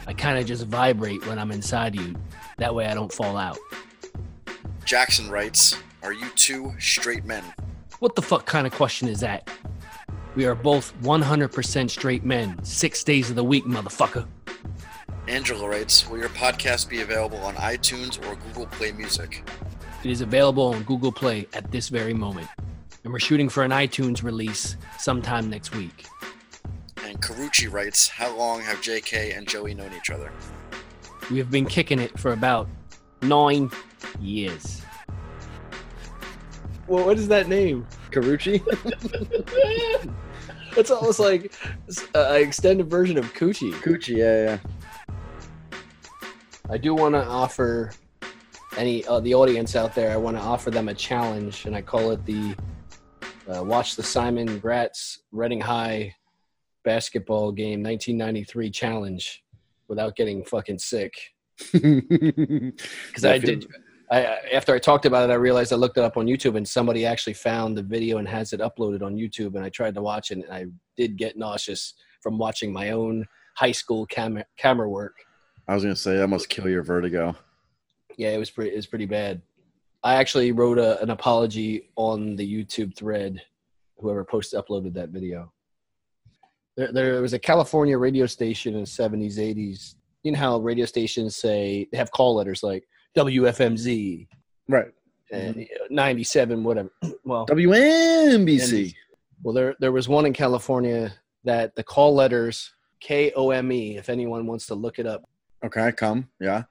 I 0.07 0.13
kind 0.13 0.39
of 0.39 0.47
just 0.47 0.67
vibrate 0.67 1.27
when 1.27 1.39
I'm 1.39 1.51
inside 1.51 1.95
you. 1.95 2.15
That 2.59 2.75
way 2.75 2.87
I 2.87 2.95
don't 2.95 3.13
fall 3.13 3.37
out. 3.37 3.59
Jackson 4.85 5.31
writes, 5.31 5.77
Are 6.03 6.13
you 6.13 6.29
two 6.31 6.75
straight 6.79 7.25
men? 7.25 7.45
What 8.01 8.17
the 8.17 8.23
fuck 8.23 8.47
kind 8.47 8.67
of 8.67 8.73
question 8.73 9.09
is 9.09 9.21
that? 9.21 9.51
We 10.35 10.47
are 10.47 10.55
both 10.55 10.93
100% 11.03 11.91
straight 11.91 12.25
men, 12.25 12.63
six 12.65 13.03
days 13.03 13.29
of 13.29 13.37
the 13.37 13.45
week, 13.45 13.65
motherfucker. 13.65 14.27
Angela 15.27 15.69
writes, 15.69 16.09
Will 16.09 16.19
your 16.19 16.29
podcast 16.31 16.89
be 16.89 17.01
available 17.01 17.39
on 17.39 17.55
iTunes 17.57 18.19
or 18.27 18.37
Google 18.37 18.67
Play 18.67 18.93
Music? 18.93 19.43
It 20.05 20.11
is 20.11 20.21
available 20.21 20.75
on 20.75 20.85
Google 20.85 21.13
Play 21.13 21.47
at 21.53 21.71
this 21.71 21.89
very 21.89 22.15
moment. 22.15 22.49
And 23.05 23.13
we're 23.13 23.19
shooting 23.19 23.49
for 23.49 23.63
an 23.63 23.71
iTunes 23.71 24.23
release 24.23 24.77
sometime 24.99 25.49
next 25.49 25.75
week. 25.75 26.07
And 27.05 27.21
Karuchi 27.21 27.73
writes, 27.73 28.09
How 28.09 28.37
long 28.37 28.61
have 28.63 28.79
JK 28.79 29.37
and 29.37 29.49
Joey 29.49 29.75
known 29.75 29.93
each 29.97 30.11
other? 30.11 30.31
We 31.31 31.39
have 31.39 31.51
been 31.51 31.67
kicking 31.67 32.01
it 32.01 32.19
for 32.19 32.33
about 32.33 32.69
nine 33.23 33.71
years. 34.21 34.83
Well, 36.87 37.07
what 37.07 37.19
is 37.19 37.29
that 37.29 37.49
name? 37.49 37.87
Karuchi? 38.11 38.63
It's 40.77 40.93
almost 40.93 41.19
like 41.19 41.53
an 42.15 42.43
extended 42.43 42.89
version 42.89 43.19
of 43.19 43.33
Coochie. 43.35 43.73
Coochie, 43.73 44.19
yeah, 44.19 44.59
yeah. 45.03 45.79
I 46.71 46.79
do 46.79 46.95
want 46.95 47.17
to 47.17 47.27
offer 47.27 47.91
any 48.77 49.05
uh, 49.07 49.19
the 49.19 49.35
audience 49.35 49.75
out 49.75 49.97
there. 49.97 50.13
I 50.13 50.17
want 50.17 50.37
to 50.37 50.41
offer 50.41 50.71
them 50.71 50.89
a 50.89 50.95
challenge, 50.95 51.67
and 51.67 51.75
I 51.75 51.83
call 51.83 52.13
it 52.13 52.25
the 52.27 52.55
uh, 53.49 53.63
"Watch 53.65 53.97
the 53.97 54.03
Simon 54.03 54.59
Gratz 54.59 55.21
Reading 55.33 55.61
High 55.61 56.15
Basketball 56.85 57.53
Game 57.53 57.83
1993 57.83 58.71
Challenge" 58.71 59.45
without 59.89 60.17
getting 60.17 60.45
fucking 60.45 60.79
sick. 60.79 61.15
Because 61.73 63.25
I 63.25 63.39
did. 63.39 63.67
I, 64.11 64.25
I- 64.25 64.39
after 64.53 64.75
I 64.75 64.79
talked 64.79 65.05
about 65.07 65.29
it, 65.29 65.33
I 65.33 65.37
realized 65.37 65.73
I 65.73 65.77
looked 65.77 65.99
it 65.99 66.05
up 66.05 66.17
on 66.17 66.27
YouTube, 66.27 66.57
and 66.57 66.67
somebody 66.67 67.05
actually 67.05 67.35
found 67.35 67.77
the 67.77 67.83
video 67.83 68.19
and 68.19 68.29
has 68.29 68.53
it 68.53 68.61
uploaded 68.61 69.03
on 69.03 69.17
YouTube. 69.17 69.55
And 69.55 69.65
I 69.65 69.69
tried 69.69 69.95
to 69.95 70.03
watch 70.03 70.31
it, 70.31 70.39
and 70.39 70.53
I 70.53 70.67
did 70.97 71.17
get 71.17 71.37
nauseous 71.37 71.95
from 72.23 72.39
watching 72.39 72.73
my 72.73 72.91
own 72.91 73.27
high 73.57 73.73
school 73.73 74.07
camera 74.07 74.45
camera 74.57 74.89
work. 74.89 75.15
I 75.67 75.75
was 75.75 75.83
gonna 75.83 75.97
say 75.97 76.17
that 76.17 76.29
must 76.29 76.49
kill 76.49 76.69
your 76.69 76.83
vertigo. 76.83 77.37
Yeah, 78.17 78.31
it 78.31 78.39
was 78.39 78.51
pretty. 78.51 78.73
It 78.73 78.77
was 78.77 78.87
pretty 78.87 79.07
bad. 79.07 79.43
I 80.05 80.15
actually 80.15 80.53
wrote 80.53 80.79
a, 80.79 81.01
an 81.03 81.11
apology 81.11 81.91
on 81.97 82.37
the 82.37 82.47
YouTube 82.65 82.97
thread. 82.97 83.41
Whoever 83.99 84.25
posted 84.25 84.61
uploaded 84.65 84.95
that 84.95 85.09
video. 85.09 85.53
There, 86.77 86.93
there 86.93 87.21
was 87.23 87.33
a 87.33 87.39
California 87.39 87.99
radio 87.99 88.27
station 88.27 88.75
in 88.75 88.81
the 88.83 88.87
seventies, 88.87 89.39
eighties. 89.41 89.97
You 90.23 90.33
know 90.33 90.39
how 90.39 90.59
radio 90.59 90.87
stations 90.87 91.35
say 91.37 91.89
they 91.91 91.99
have 91.99 92.11
call 92.13 92.35
letters 92.37 92.63
like 92.63 92.87
WFMZ 93.17 94.29
Right. 94.69 94.93
and 95.33 95.57
you 95.57 95.63
know, 95.79 95.87
ninety-seven, 95.91 96.63
whatever. 96.65 96.91
Well, 97.25 97.47
WNBC. 97.47 98.95
well, 99.43 99.53
there 99.53 99.75
there 99.81 99.93
was 99.93 100.09
one 100.09 100.25
in 100.27 100.33
California 100.33 101.13
that 101.45 101.75
the 101.75 101.83
call 101.83 102.15
letters 102.15 102.73
K 103.01 103.33
O 103.37 103.51
M 103.51 103.71
E. 103.73 103.97
If 103.99 104.09
anyone 104.09 104.47
wants 104.47 104.67
to 104.69 104.75
look 104.75 104.99
it 104.99 105.07
up, 105.07 105.29
Okay, 105.65 105.91
come. 105.93 106.29
Yeah. 106.41 106.63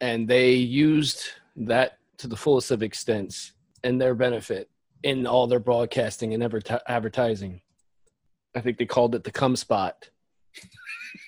and 0.00 0.26
they 0.28 0.52
used 0.52 1.24
that 1.56 1.98
to 2.18 2.28
the 2.28 2.36
fullest 2.36 2.70
of 2.70 2.82
extents 2.82 3.52
and 3.82 4.00
their 4.00 4.14
benefit 4.14 4.70
in 5.02 5.26
all 5.26 5.46
their 5.46 5.60
broadcasting 5.60 6.34
and 6.34 6.42
adverti- 6.42 6.80
advertising. 6.88 7.60
I 8.54 8.60
think 8.60 8.78
they 8.78 8.86
called 8.86 9.14
it 9.14 9.24
the 9.24 9.30
cum 9.30 9.56
spot. 9.56 10.08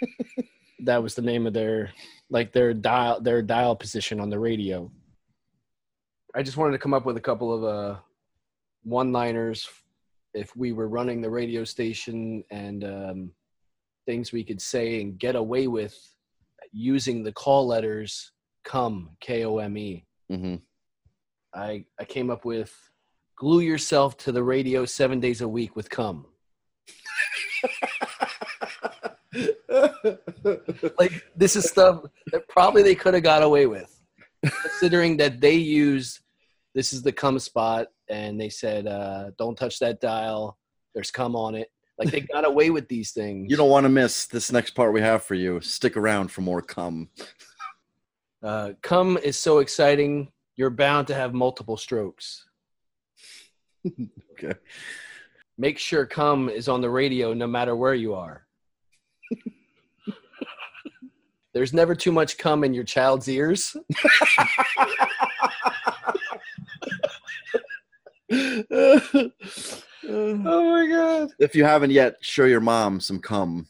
that 0.85 1.03
was 1.03 1.15
the 1.15 1.23
name 1.23 1.47
of 1.47 1.53
their 1.53 1.91
like 2.31 2.53
their 2.53 2.73
dial 2.75 3.21
their 3.21 3.43
dial 3.43 3.75
position 3.75 4.21
on 4.21 4.31
the 4.31 4.39
radio. 4.39 4.91
I 6.35 6.43
just 6.43 6.57
wanted 6.57 6.73
to 6.73 6.79
come 6.79 6.95
up 6.95 7.07
with 7.07 7.17
a 7.17 7.21
couple 7.21 7.53
of 7.53 7.65
uh 7.65 7.99
one-liners 8.85 9.69
if 10.33 10.55
we 10.55 10.73
were 10.73 10.89
running 10.89 11.21
the 11.21 11.31
radio 11.31 11.65
station 11.65 12.45
and 12.51 12.85
um, 12.85 13.31
things 14.05 14.33
we 14.33 14.45
could 14.45 14.61
say 14.61 15.01
and 15.01 15.19
get 15.19 15.35
away 15.35 15.67
with 15.67 15.97
using 16.71 17.25
the 17.25 17.33
call 17.33 17.67
letters 17.67 18.31
come 18.63 19.11
k-o-m-e 19.21 20.07
Mm-hmm. 20.31 20.57
I 21.57 21.85
i 21.99 22.05
came 22.05 22.31
up 22.31 22.45
with 22.45 22.73
glue 23.37 23.61
yourself 23.61 24.17
to 24.17 24.33
the 24.33 24.43
radio 24.43 24.85
seven 24.85 25.21
days 25.21 25.41
a 25.41 25.49
week 25.49 25.77
with 25.77 25.91
cum. 25.91 26.27
Like 30.99 31.25
this 31.37 31.57
is 31.57 31.69
stuff 31.69 32.05
that 32.33 32.49
probably 32.49 32.83
they 32.83 32.95
could 32.95 33.13
have 33.13 33.23
got 33.23 33.43
away 33.43 33.67
with 33.67 34.01
considering 34.63 35.17
that 35.19 35.41
they 35.41 35.55
used 35.55 36.21
this 36.75 36.93
is 36.93 37.03
the 37.03 37.13
cum 37.13 37.39
spot 37.39 37.89
and 38.09 38.41
they 38.41 38.49
said 38.49 38.87
uh, 38.87 39.31
don't 39.37 39.57
touch 39.59 39.79
that 39.81 40.01
dial. 40.01 40.57
There's 40.95 41.11
cum 41.11 41.37
on 41.37 41.55
it. 41.55 41.69
Like 41.99 42.11
they 42.11 42.21
got 42.21 42.47
away 42.47 42.71
with 42.71 42.89
these 42.89 43.13
things. 43.13 43.51
You 43.51 43.57
don't 43.57 43.71
want 43.71 43.85
to 43.85 43.91
miss 43.91 44.27
this 44.27 44.53
next 44.53 44.71
part 44.71 44.93
we 44.93 45.01
have 45.01 45.23
for 45.23 45.35
you. 45.35 45.61
Stick 45.61 45.97
around 45.97 46.29
for 46.29 46.43
more 46.43 46.63
cum. 46.63 47.11
Uh, 48.43 48.73
cum 48.83 49.19
is 49.19 49.37
so 49.37 49.59
exciting, 49.59 50.29
you're 50.57 50.71
bound 50.71 51.07
to 51.09 51.15
have 51.15 51.35
multiple 51.35 51.77
strokes. 51.77 52.47
Okay. 54.39 54.53
Make 55.57 55.79
sure 55.79 56.05
cum 56.05 56.51
is 56.51 56.69
on 56.69 56.83
the 56.83 56.91
radio 56.91 57.33
no 57.33 57.47
matter 57.47 57.75
where 57.75 57.95
you 57.95 58.13
are. 58.13 58.47
There's 61.55 61.73
never 61.73 61.95
too 61.95 62.13
much 62.13 62.37
cum 62.37 62.65
in 62.65 62.75
your 62.75 62.85
child's 62.85 63.29
ears. 63.29 63.75
oh 68.31 69.31
my 70.05 70.87
god. 70.91 71.31
If 71.39 71.55
you 71.55 71.65
haven't 71.65 71.93
yet, 71.93 72.17
show 72.21 72.45
your 72.45 72.61
mom 72.61 73.01
some 73.01 73.21
cum. 73.21 73.67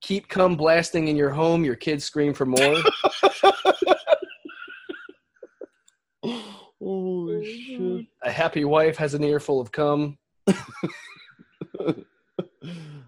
Keep 0.00 0.28
cum 0.28 0.56
blasting 0.56 1.08
in 1.08 1.16
your 1.16 1.30
home, 1.30 1.66
your 1.66 1.76
kids 1.76 2.04
scream 2.04 2.32
for 2.32 2.46
more. 2.46 2.76
Shit. 6.82 8.06
A 8.22 8.30
happy 8.30 8.64
wife 8.64 8.96
has 8.96 9.12
an 9.12 9.22
earful 9.22 9.60
of 9.60 9.70
cum. 9.70 10.16
I 10.48 10.54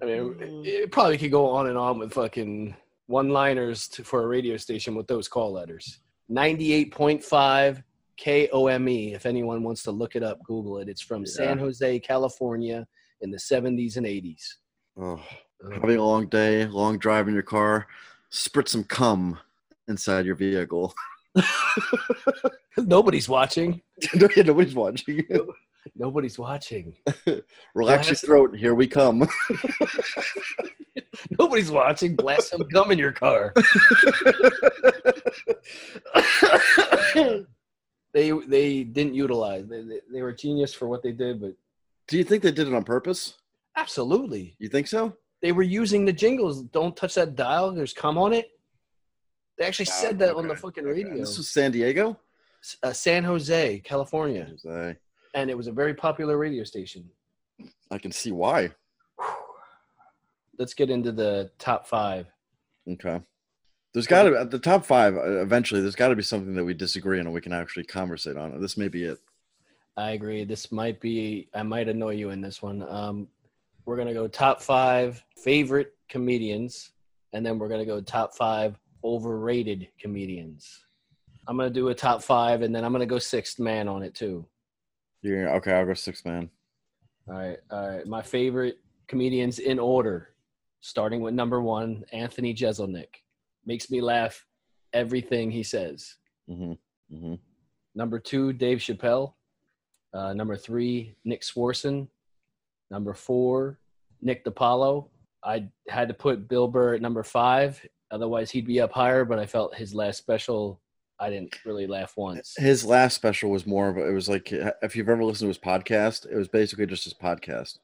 mean, 0.03 0.37
it, 0.65 0.93
probably 0.93 1.17
could 1.17 1.31
go 1.31 1.49
on 1.49 1.69
and 1.69 1.79
on 1.79 1.99
with 1.99 2.13
fucking 2.13 2.77
one-liners 3.07 3.87
for 4.05 4.25
a 4.25 4.27
radio 4.27 4.59
station 4.59 4.95
with 4.95 5.07
those 5.07 5.27
call 5.27 5.53
letters. 5.53 6.01
Ninety-eight 6.29 6.93
point 6.93 7.25
five 7.25 7.83
KOME. 8.23 9.15
If 9.15 9.25
anyone 9.27 9.63
wants 9.63 9.83
to 9.85 9.91
look 9.91 10.17
it 10.17 10.23
up, 10.23 10.43
Google 10.45 10.79
it. 10.79 10.89
It's 10.89 11.01
from 11.01 11.25
San 11.25 11.59
Jose, 11.59 11.99
California, 12.01 12.87
in 13.23 13.31
the 13.31 13.39
seventies 13.39 13.97
and 13.97 14.07
eighties. 14.07 14.59
Oh, 15.01 15.21
having 15.73 15.97
a 15.97 16.05
long 16.05 16.29
day, 16.29 16.67
long 16.67 16.99
drive 16.99 17.27
in 17.27 17.35
your 17.35 17.43
car, 17.43 17.87
spritz 18.31 18.69
some 18.69 18.85
cum 18.85 19.39
inside 19.89 20.27
your 20.27 20.37
vehicle. 20.37 20.95
Nobody's 22.77 23.29
watching. 23.29 23.81
Nobody's 24.37 24.75
watching. 24.75 25.27
Nobody's 25.97 26.39
watching. 26.39 26.95
Relax 27.75 28.09
your 28.09 28.17
throat. 28.17 28.57
Here 28.57 28.75
we 28.75 28.87
come. 28.87 29.27
Nobody's 31.39 31.71
watching. 31.71 32.15
Blast 32.17 32.51
some 32.51 32.63
gum 32.69 32.91
in 32.93 32.99
your 32.99 33.13
car. 33.13 33.53
they 38.13 38.31
they 38.47 38.85
didn't 38.85 39.15
utilize. 39.15 39.67
They, 39.67 39.83
they, 39.83 40.01
they 40.13 40.23
were 40.23 40.33
genius 40.33 40.75
for 40.75 40.89
what 40.89 41.03
they 41.03 41.13
did, 41.13 41.41
but 41.41 41.53
Do 42.09 42.17
you 42.19 42.25
think 42.25 42.43
they 42.43 42.53
did 42.53 42.69
it 42.69 42.75
on 42.75 42.85
purpose? 42.85 43.35
absolutely, 43.77 44.55
You 44.59 44.69
think 44.69 44.87
so? 44.87 45.17
they 45.41 45.51
were 45.53 45.63
using 45.63 46.05
the 46.05 46.13
jingles. 46.13 46.63
Don't 46.63 46.97
touch 46.97 47.15
that 47.15 47.35
dial. 47.35 47.73
There's 47.73 47.93
cum 47.93 48.19
on 48.19 48.33
it. 48.33 48.51
They 49.63 49.69
actually 49.69 49.85
said 49.85 50.19
that 50.19 50.35
on 50.35 50.49
the 50.49 50.57
fucking 50.57 50.83
radio. 50.83 51.17
This 51.19 51.39
was 51.39 51.49
San 51.49 51.71
Diego. 51.71 52.19
Uh, 52.83 52.93
San 52.93 53.23
Jose, 53.23 53.79
California, 53.85 54.45
Jose. 54.51 54.97
and 55.35 55.51
it 55.51 55.57
was 55.57 55.69
a 55.69 55.73
very 55.73 55.95
popular 55.95 56.37
radio 56.37 56.65
station. 56.65 57.09
I 57.89 57.99
can 57.99 58.11
see 58.11 58.33
why. 58.33 58.73
Let's 60.59 60.75
get 60.75 60.91
into 60.91 61.13
the 61.13 61.53
top 61.61 61.87
five. 61.87 62.27
Okay. 62.91 63.21
There's 63.95 64.09
got 64.09 64.25
to 64.25 64.37
at 64.37 64.51
the 64.51 64.59
top 64.59 64.85
five. 64.85 65.15
uh, 65.17 65.41
Eventually, 65.41 65.81
there's 65.81 65.95
got 65.95 66.09
to 66.09 66.17
be 66.17 66.25
something 66.25 66.55
that 66.57 66.65
we 66.65 66.75
disagree 66.75 67.21
on, 67.21 67.27
and 67.27 67.35
we 67.35 67.41
can 67.41 67.53
actually 67.53 67.85
conversate 67.85 68.37
on 68.37 68.53
it. 68.55 68.61
This 68.61 68.77
may 68.77 68.89
be 68.89 69.05
it. 69.05 69.19
I 69.97 70.11
agree. 70.11 70.43
This 70.43 70.73
might 70.73 71.01
be. 71.01 71.49
I 71.55 71.63
might 71.63 71.87
annoy 71.89 72.15
you 72.17 72.31
in 72.31 72.41
this 72.41 72.63
one. 72.63 72.83
Um, 72.89 73.29
we're 73.85 73.97
gonna 73.97 74.13
go 74.13 74.27
top 74.27 74.61
five 74.61 75.25
favorite 75.37 75.95
comedians, 76.09 76.91
and 77.33 77.47
then 77.47 77.61
we're 77.61 77.69
gonna 77.69 77.87
go 77.87 78.01
top 78.01 78.35
five 78.35 78.77
overrated 79.05 79.89
comedians. 79.99 80.85
I'm 81.49 81.57
gonna 81.57 81.71
do 81.71 81.89
a 81.89 81.95
top 81.95 82.23
five, 82.23 82.63
and 82.63 82.75
then 82.75 82.85
I'm 82.85 82.93
gonna 82.93 83.07
go 83.07 83.19
sixth 83.19 83.59
man 83.59 83.89
on 83.89 84.03
it 84.03 84.15
too. 84.15 84.47
You're 85.23 85.49
okay. 85.57 85.73
I'll 85.73 85.87
go 85.87 85.95
sixth 85.95 86.25
man. 86.25 86.51
All 87.29 87.35
right, 87.35 87.59
all 87.71 87.89
right. 87.89 88.07
My 88.07 88.23
favorite 88.23 88.79
comedians 89.09 89.59
in 89.59 89.79
order, 89.79 90.31
starting 90.81 91.21
with 91.21 91.35
number 91.35 91.61
one, 91.61 92.05
Anthony 92.13 92.55
Jeselnik. 92.55 93.09
Makes 93.65 93.91
me 93.91 94.01
laugh 94.01 94.45
everything 94.93 95.51
he 95.51 95.63
says. 95.63 96.17
Mm-hmm. 96.51 96.73
Mm-hmm. 97.15 97.35
Number 97.95 98.19
two, 98.19 98.53
Dave 98.53 98.79
Chappelle. 98.79 99.35
Uh, 100.15 100.33
number 100.35 100.57
three, 100.57 101.17
Nick 101.25 101.43
Swardson. 101.43 102.09
Number 102.91 103.15
four, 103.15 103.79
Nick 104.21 104.45
DiPaolo. 104.45 105.09
I 105.45 105.69
had 105.89 106.09
to 106.09 106.15
put 106.15 106.49
Bill 106.49 106.69
Burr 106.69 106.95
at 106.95 107.03
number 107.03 107.23
five, 107.23 107.85
otherwise 108.13 108.51
he'd 108.51 108.67
be 108.67 108.81
up 108.81 108.93
higher. 108.93 109.25
But 109.25 109.39
I 109.41 109.47
felt 109.47 109.75
his 109.75 109.95
last 109.95 110.19
special, 110.19 110.81
I 111.19 111.31
didn't 111.31 111.59
really 111.65 111.87
laugh 111.89 112.15
once. 112.17 112.55
His 112.57 112.85
last 112.85 113.15
special 113.15 113.51
was 113.51 113.67
more 113.67 113.89
of 113.89 113.97
a, 113.97 114.09
it 114.09 114.13
was 114.13 114.29
like 114.29 114.53
if 114.53 114.95
you've 114.95 115.09
ever 115.09 115.25
listened 115.25 115.47
to 115.47 115.49
his 115.49 115.59
podcast, 115.59 116.31
it 116.31 116.37
was 116.37 116.49
basically 116.49 116.87
just 116.87 117.05
his 117.05 117.15
podcast. 117.15 117.79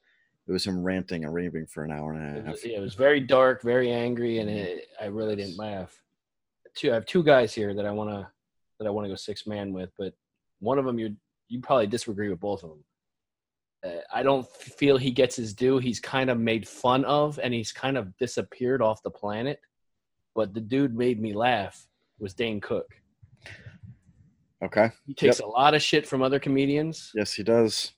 It 0.46 0.52
was 0.52 0.66
him 0.66 0.82
ranting 0.82 1.24
and 1.24 1.34
raving 1.34 1.66
for 1.66 1.84
an 1.84 1.90
hour 1.90 2.12
and 2.12 2.22
a 2.36 2.38
It 2.38 2.44
half. 2.44 2.52
was, 2.52 2.64
yeah, 2.64 2.78
it 2.78 2.80
was 2.80 2.94
very 2.94 3.20
dark, 3.20 3.62
very 3.62 3.92
angry, 3.92 4.38
and 4.38 4.48
it, 4.48 4.86
I 5.00 5.06
really 5.06 5.36
didn't 5.36 5.58
laugh. 5.58 6.00
Two, 6.74 6.90
I 6.90 6.94
have 6.94 7.04
two 7.06 7.22
guys 7.22 7.52
here 7.52 7.74
that 7.74 7.84
I 7.84 7.90
want 7.90 8.10
to 8.10 8.28
that 8.78 8.86
I 8.86 8.90
want 8.90 9.04
to 9.04 9.08
go 9.10 9.16
six 9.16 9.46
man 9.46 9.72
with, 9.72 9.90
but 9.98 10.14
one 10.60 10.78
of 10.78 10.84
them 10.84 10.98
you 10.98 11.16
you 11.48 11.60
probably 11.60 11.86
disagree 11.86 12.28
with 12.30 12.40
both 12.40 12.62
of 12.62 12.70
them. 12.70 12.84
Uh, 13.84 14.00
I 14.12 14.22
don't 14.22 14.46
feel 14.48 14.96
he 14.96 15.10
gets 15.10 15.36
his 15.36 15.52
due. 15.54 15.78
He's 15.78 16.00
kind 16.00 16.30
of 16.30 16.38
made 16.38 16.66
fun 16.66 17.04
of, 17.04 17.38
and 17.42 17.52
he's 17.54 17.72
kind 17.72 17.96
of 17.96 18.16
disappeared 18.18 18.80
off 18.82 19.02
the 19.02 19.10
planet. 19.10 19.60
But 20.38 20.54
the 20.54 20.60
dude 20.60 20.94
made 20.96 21.20
me 21.20 21.32
laugh. 21.32 21.84
Was 22.20 22.32
Dane 22.32 22.60
Cook? 22.60 22.86
Okay. 24.62 24.92
He 25.04 25.12
takes 25.12 25.40
a 25.40 25.46
lot 25.46 25.74
of 25.74 25.82
shit 25.82 26.06
from 26.06 26.22
other 26.22 26.38
comedians, 26.38 27.10
Yes, 27.12 27.32
he 27.32 27.42
does. 27.42 27.90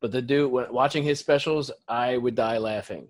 but 0.00 0.10
the 0.10 0.20
dude 0.20 0.50
watching 0.50 1.04
his 1.04 1.20
specials, 1.20 1.70
I 1.86 2.16
would 2.16 2.34
die 2.34 2.58
laughing. 2.58 3.06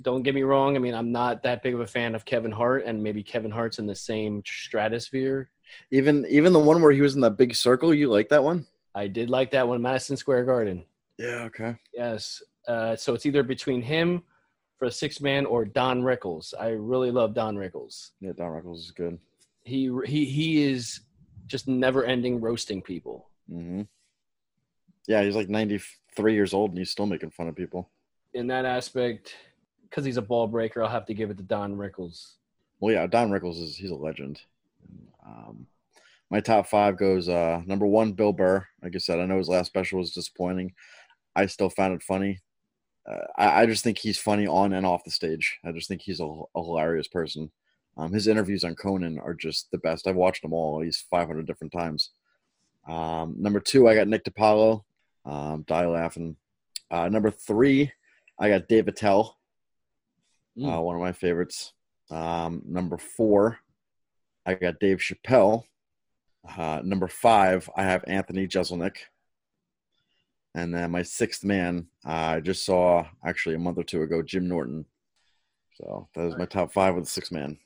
Don't 0.00 0.22
get 0.22 0.32
me 0.36 0.44
wrong. 0.44 0.76
I 0.76 0.78
mean, 0.78 0.94
I'm 0.94 1.10
not 1.10 1.42
that 1.42 1.64
big 1.64 1.74
of 1.74 1.80
a 1.80 1.86
fan 1.88 2.14
of 2.14 2.24
Kevin 2.24 2.52
Hart, 2.52 2.84
and 2.86 3.02
maybe 3.02 3.20
Kevin 3.24 3.50
Hart's 3.50 3.80
in 3.80 3.86
the 3.86 3.96
same 3.96 4.44
stratosphere. 4.46 5.50
Even 5.90 6.24
even 6.30 6.52
the 6.52 6.60
one 6.60 6.82
where 6.82 6.92
he 6.92 7.00
was 7.00 7.16
in 7.16 7.20
that 7.22 7.36
big 7.36 7.52
circle, 7.56 7.92
you 7.92 8.08
like 8.08 8.28
that 8.28 8.44
one? 8.44 8.64
I 8.94 9.08
did 9.08 9.28
like 9.28 9.50
that 9.50 9.66
one, 9.66 9.82
Madison 9.82 10.16
Square 10.16 10.44
Garden. 10.44 10.84
Yeah. 11.18 11.46
Okay. 11.50 11.74
Yes. 11.92 12.42
Uh, 12.68 12.94
so 12.94 13.12
it's 13.14 13.26
either 13.26 13.42
between 13.42 13.82
him 13.82 14.22
for 14.82 14.86
a 14.86 14.90
six 14.90 15.20
man 15.20 15.46
or 15.46 15.64
Don 15.64 16.02
Rickles. 16.02 16.54
I 16.58 16.70
really 16.70 17.12
love 17.12 17.34
Don 17.34 17.54
Rickles. 17.54 18.10
Yeah, 18.20 18.32
Don 18.36 18.50
Rickles 18.50 18.78
is 18.78 18.90
good. 18.90 19.16
He 19.62 19.88
he 20.04 20.24
he 20.24 20.64
is 20.64 21.02
just 21.46 21.68
never 21.68 22.04
ending 22.04 22.40
roasting 22.40 22.82
people. 22.82 23.28
Mm-hmm. 23.48 23.82
Yeah, 25.06 25.22
he's 25.22 25.36
like 25.36 25.48
93 25.48 26.34
years 26.34 26.52
old 26.52 26.70
and 26.70 26.78
he's 26.78 26.90
still 26.90 27.06
making 27.06 27.30
fun 27.30 27.46
of 27.46 27.54
people. 27.54 27.90
In 28.34 28.48
that 28.48 28.64
aspect, 28.64 29.36
because 29.88 30.04
he's 30.04 30.16
a 30.16 30.22
ball 30.22 30.48
breaker, 30.48 30.82
I'll 30.82 30.90
have 30.90 31.06
to 31.06 31.14
give 31.14 31.30
it 31.30 31.36
to 31.36 31.44
Don 31.44 31.76
Rickles. 31.76 32.32
Well, 32.80 32.92
yeah, 32.92 33.06
Don 33.06 33.30
Rickles 33.30 33.62
is 33.62 33.76
he's 33.76 33.92
a 33.92 33.94
legend. 33.94 34.40
Um, 35.24 35.68
my 36.28 36.40
top 36.40 36.66
five 36.66 36.98
goes 36.98 37.28
uh, 37.28 37.62
number 37.66 37.86
one, 37.86 38.14
Bill 38.14 38.32
Burr. 38.32 38.66
Like 38.82 38.96
I 38.96 38.98
said, 38.98 39.20
I 39.20 39.26
know 39.26 39.38
his 39.38 39.48
last 39.48 39.68
special 39.68 40.00
was 40.00 40.12
disappointing. 40.12 40.72
I 41.36 41.46
still 41.46 41.70
found 41.70 41.94
it 41.94 42.02
funny. 42.02 42.40
Uh, 43.08 43.18
I, 43.36 43.62
I 43.62 43.66
just 43.66 43.82
think 43.84 43.98
he's 43.98 44.18
funny 44.18 44.46
on 44.46 44.72
and 44.72 44.86
off 44.86 45.04
the 45.04 45.10
stage. 45.10 45.58
I 45.64 45.72
just 45.72 45.88
think 45.88 46.02
he's 46.02 46.20
a, 46.20 46.24
a 46.24 46.62
hilarious 46.62 47.08
person. 47.08 47.50
Um, 47.96 48.12
his 48.12 48.26
interviews 48.26 48.64
on 48.64 48.74
Conan 48.74 49.18
are 49.18 49.34
just 49.34 49.70
the 49.70 49.78
best. 49.78 50.06
I've 50.06 50.16
watched 50.16 50.42
them 50.42 50.52
all 50.52 50.78
at 50.80 50.84
least 50.86 51.06
500 51.10 51.46
different 51.46 51.72
times. 51.72 52.10
Um, 52.88 53.34
number 53.38 53.60
two, 53.60 53.88
I 53.88 53.94
got 53.94 54.08
Nick 54.08 54.24
DiPaolo. 54.24 54.82
Um, 55.24 55.64
die 55.68 55.86
laughing. 55.86 56.36
Uh, 56.90 57.08
number 57.08 57.30
three, 57.30 57.92
I 58.38 58.48
got 58.48 58.68
Dave 58.68 58.88
Attell 58.88 59.38
Mm. 60.58 60.76
uh, 60.76 60.80
one 60.82 60.94
of 60.96 61.00
my 61.00 61.12
favorites. 61.12 61.72
Um, 62.10 62.60
number 62.66 62.98
four, 62.98 63.58
I 64.44 64.52
got 64.54 64.80
Dave 64.80 64.98
Chappelle. 64.98 65.64
Uh, 66.58 66.82
number 66.84 67.08
five, 67.08 67.70
I 67.74 67.84
have 67.84 68.04
Anthony 68.06 68.46
Jeselnik. 68.46 68.96
And 70.54 70.74
then 70.74 70.90
my 70.90 71.02
sixth 71.02 71.44
man, 71.44 71.86
I 72.04 72.40
just 72.40 72.64
saw 72.64 73.06
actually 73.24 73.54
a 73.54 73.58
month 73.58 73.78
or 73.78 73.84
two 73.84 74.02
ago, 74.02 74.22
Jim 74.22 74.48
Norton. 74.48 74.84
So 75.74 76.08
that 76.14 76.24
was 76.24 76.36
my 76.36 76.44
top 76.44 76.72
five 76.72 76.94
with 76.94 77.04
the 77.04 77.10
six 77.10 77.32
man. 77.32 77.58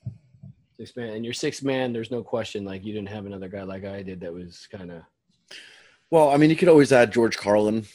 Six 0.77 0.95
man, 0.95 1.09
and 1.09 1.25
your 1.25 1.33
six 1.33 1.61
man, 1.61 1.91
there's 1.91 2.11
no 2.11 2.23
question. 2.23 2.63
Like 2.63 2.85
you 2.85 2.93
didn't 2.93 3.09
have 3.09 3.25
another 3.25 3.49
guy 3.49 3.63
like 3.63 3.83
I 3.83 4.03
did 4.03 4.21
that 4.21 4.33
was 4.33 4.67
kind 4.71 4.91
of. 4.91 5.01
Well, 6.09 6.29
I 6.29 6.37
mean, 6.37 6.49
you 6.49 6.55
could 6.55 6.69
always 6.69 6.93
add 6.93 7.11
George 7.11 7.37
Carlin. 7.37 7.85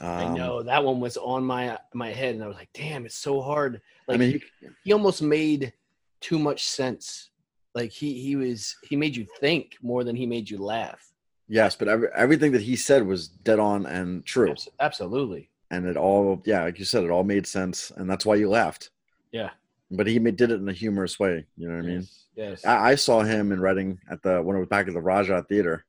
Um, 0.00 0.08
I 0.08 0.36
know 0.36 0.62
that 0.62 0.84
one 0.84 1.00
was 1.00 1.16
on 1.16 1.44
my 1.44 1.76
my 1.92 2.10
head, 2.10 2.34
and 2.34 2.44
I 2.44 2.46
was 2.46 2.56
like, 2.56 2.68
"Damn, 2.72 3.04
it's 3.06 3.16
so 3.16 3.40
hard." 3.40 3.80
Like 4.06 4.16
I 4.16 4.18
mean, 4.18 4.32
he, 4.32 4.68
he 4.84 4.92
almost 4.92 5.22
made 5.22 5.72
too 6.20 6.38
much 6.38 6.64
sense. 6.64 7.30
Like 7.74 7.90
he 7.90 8.20
he 8.20 8.36
was 8.36 8.76
he 8.82 8.94
made 8.94 9.16
you 9.16 9.26
think 9.40 9.76
more 9.82 10.04
than 10.04 10.14
he 10.14 10.26
made 10.26 10.48
you 10.48 10.58
laugh. 10.58 11.12
Yes, 11.48 11.74
but 11.76 11.88
every, 11.88 12.08
everything 12.14 12.52
that 12.52 12.62
he 12.62 12.76
said 12.76 13.06
was 13.06 13.28
dead 13.28 13.58
on 13.58 13.86
and 13.86 14.24
true. 14.24 14.50
Abs- 14.50 14.68
Absolutely. 14.80 15.50
And 15.70 15.86
it 15.86 15.96
all, 15.96 16.42
yeah, 16.44 16.62
like 16.64 16.78
you 16.78 16.84
said, 16.84 17.04
it 17.04 17.10
all 17.10 17.24
made 17.24 17.46
sense. 17.46 17.90
And 17.96 18.08
that's 18.08 18.24
why 18.26 18.34
you 18.36 18.48
laughed. 18.48 18.90
Yeah. 19.32 19.50
But 19.90 20.06
he 20.06 20.18
ma- 20.18 20.30
did 20.30 20.50
it 20.50 20.60
in 20.60 20.68
a 20.68 20.72
humorous 20.72 21.18
way. 21.18 21.46
You 21.56 21.68
know 21.68 21.76
what 21.76 21.84
I 21.84 21.86
mean? 21.86 21.98
Yes. 22.00 22.26
yes. 22.36 22.64
I, 22.64 22.90
I 22.90 22.94
saw 22.94 23.22
him 23.22 23.52
in 23.52 23.60
Reading 23.60 23.98
at 24.10 24.22
the 24.22 24.42
when 24.42 24.56
it 24.56 24.60
was 24.60 24.68
back 24.68 24.88
at 24.88 24.94
the 24.94 25.00
Rajah 25.00 25.46
Theater. 25.48 25.84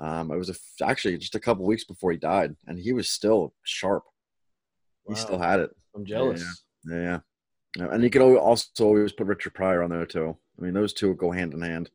Um, 0.00 0.30
it 0.30 0.36
was 0.36 0.50
a 0.50 0.84
actually 0.84 1.18
just 1.18 1.34
a 1.34 1.40
couple 1.40 1.64
weeks 1.64 1.84
before 1.84 2.12
he 2.12 2.18
died, 2.18 2.54
and 2.68 2.78
he 2.78 2.92
was 2.92 3.08
still 3.08 3.52
sharp. 3.64 4.04
He 5.08 5.14
still 5.16 5.38
had 5.38 5.60
it. 5.60 5.70
I'm 5.94 6.04
jealous. 6.04 6.44
Yeah, 6.88 6.96
yeah. 6.96 7.18
Yeah, 7.76 7.88
And 7.90 8.02
you 8.02 8.10
could 8.10 8.22
also 8.22 8.84
always 8.84 9.12
put 9.12 9.26
Richard 9.26 9.54
Pryor 9.54 9.82
on 9.82 9.90
there 9.90 10.06
too. 10.06 10.36
I 10.58 10.62
mean, 10.62 10.74
those 10.74 10.92
two 10.92 11.14
go 11.14 11.30
hand 11.30 11.54
in 11.54 11.60
hand. 11.62 11.90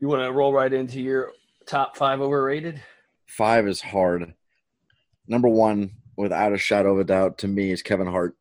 You 0.00 0.08
want 0.08 0.22
to 0.22 0.32
roll 0.32 0.52
right 0.52 0.72
into 0.72 1.00
your 1.00 1.32
top 1.66 1.96
five 1.96 2.20
overrated? 2.20 2.80
Five 3.26 3.66
is 3.66 3.80
hard. 3.80 4.34
Number 5.26 5.48
one, 5.48 5.90
without 6.16 6.52
a 6.52 6.58
shadow 6.58 6.92
of 6.92 7.00
a 7.00 7.04
doubt, 7.04 7.38
to 7.38 7.48
me, 7.48 7.72
is 7.72 7.82
Kevin 7.82 8.06
Hart. 8.06 8.36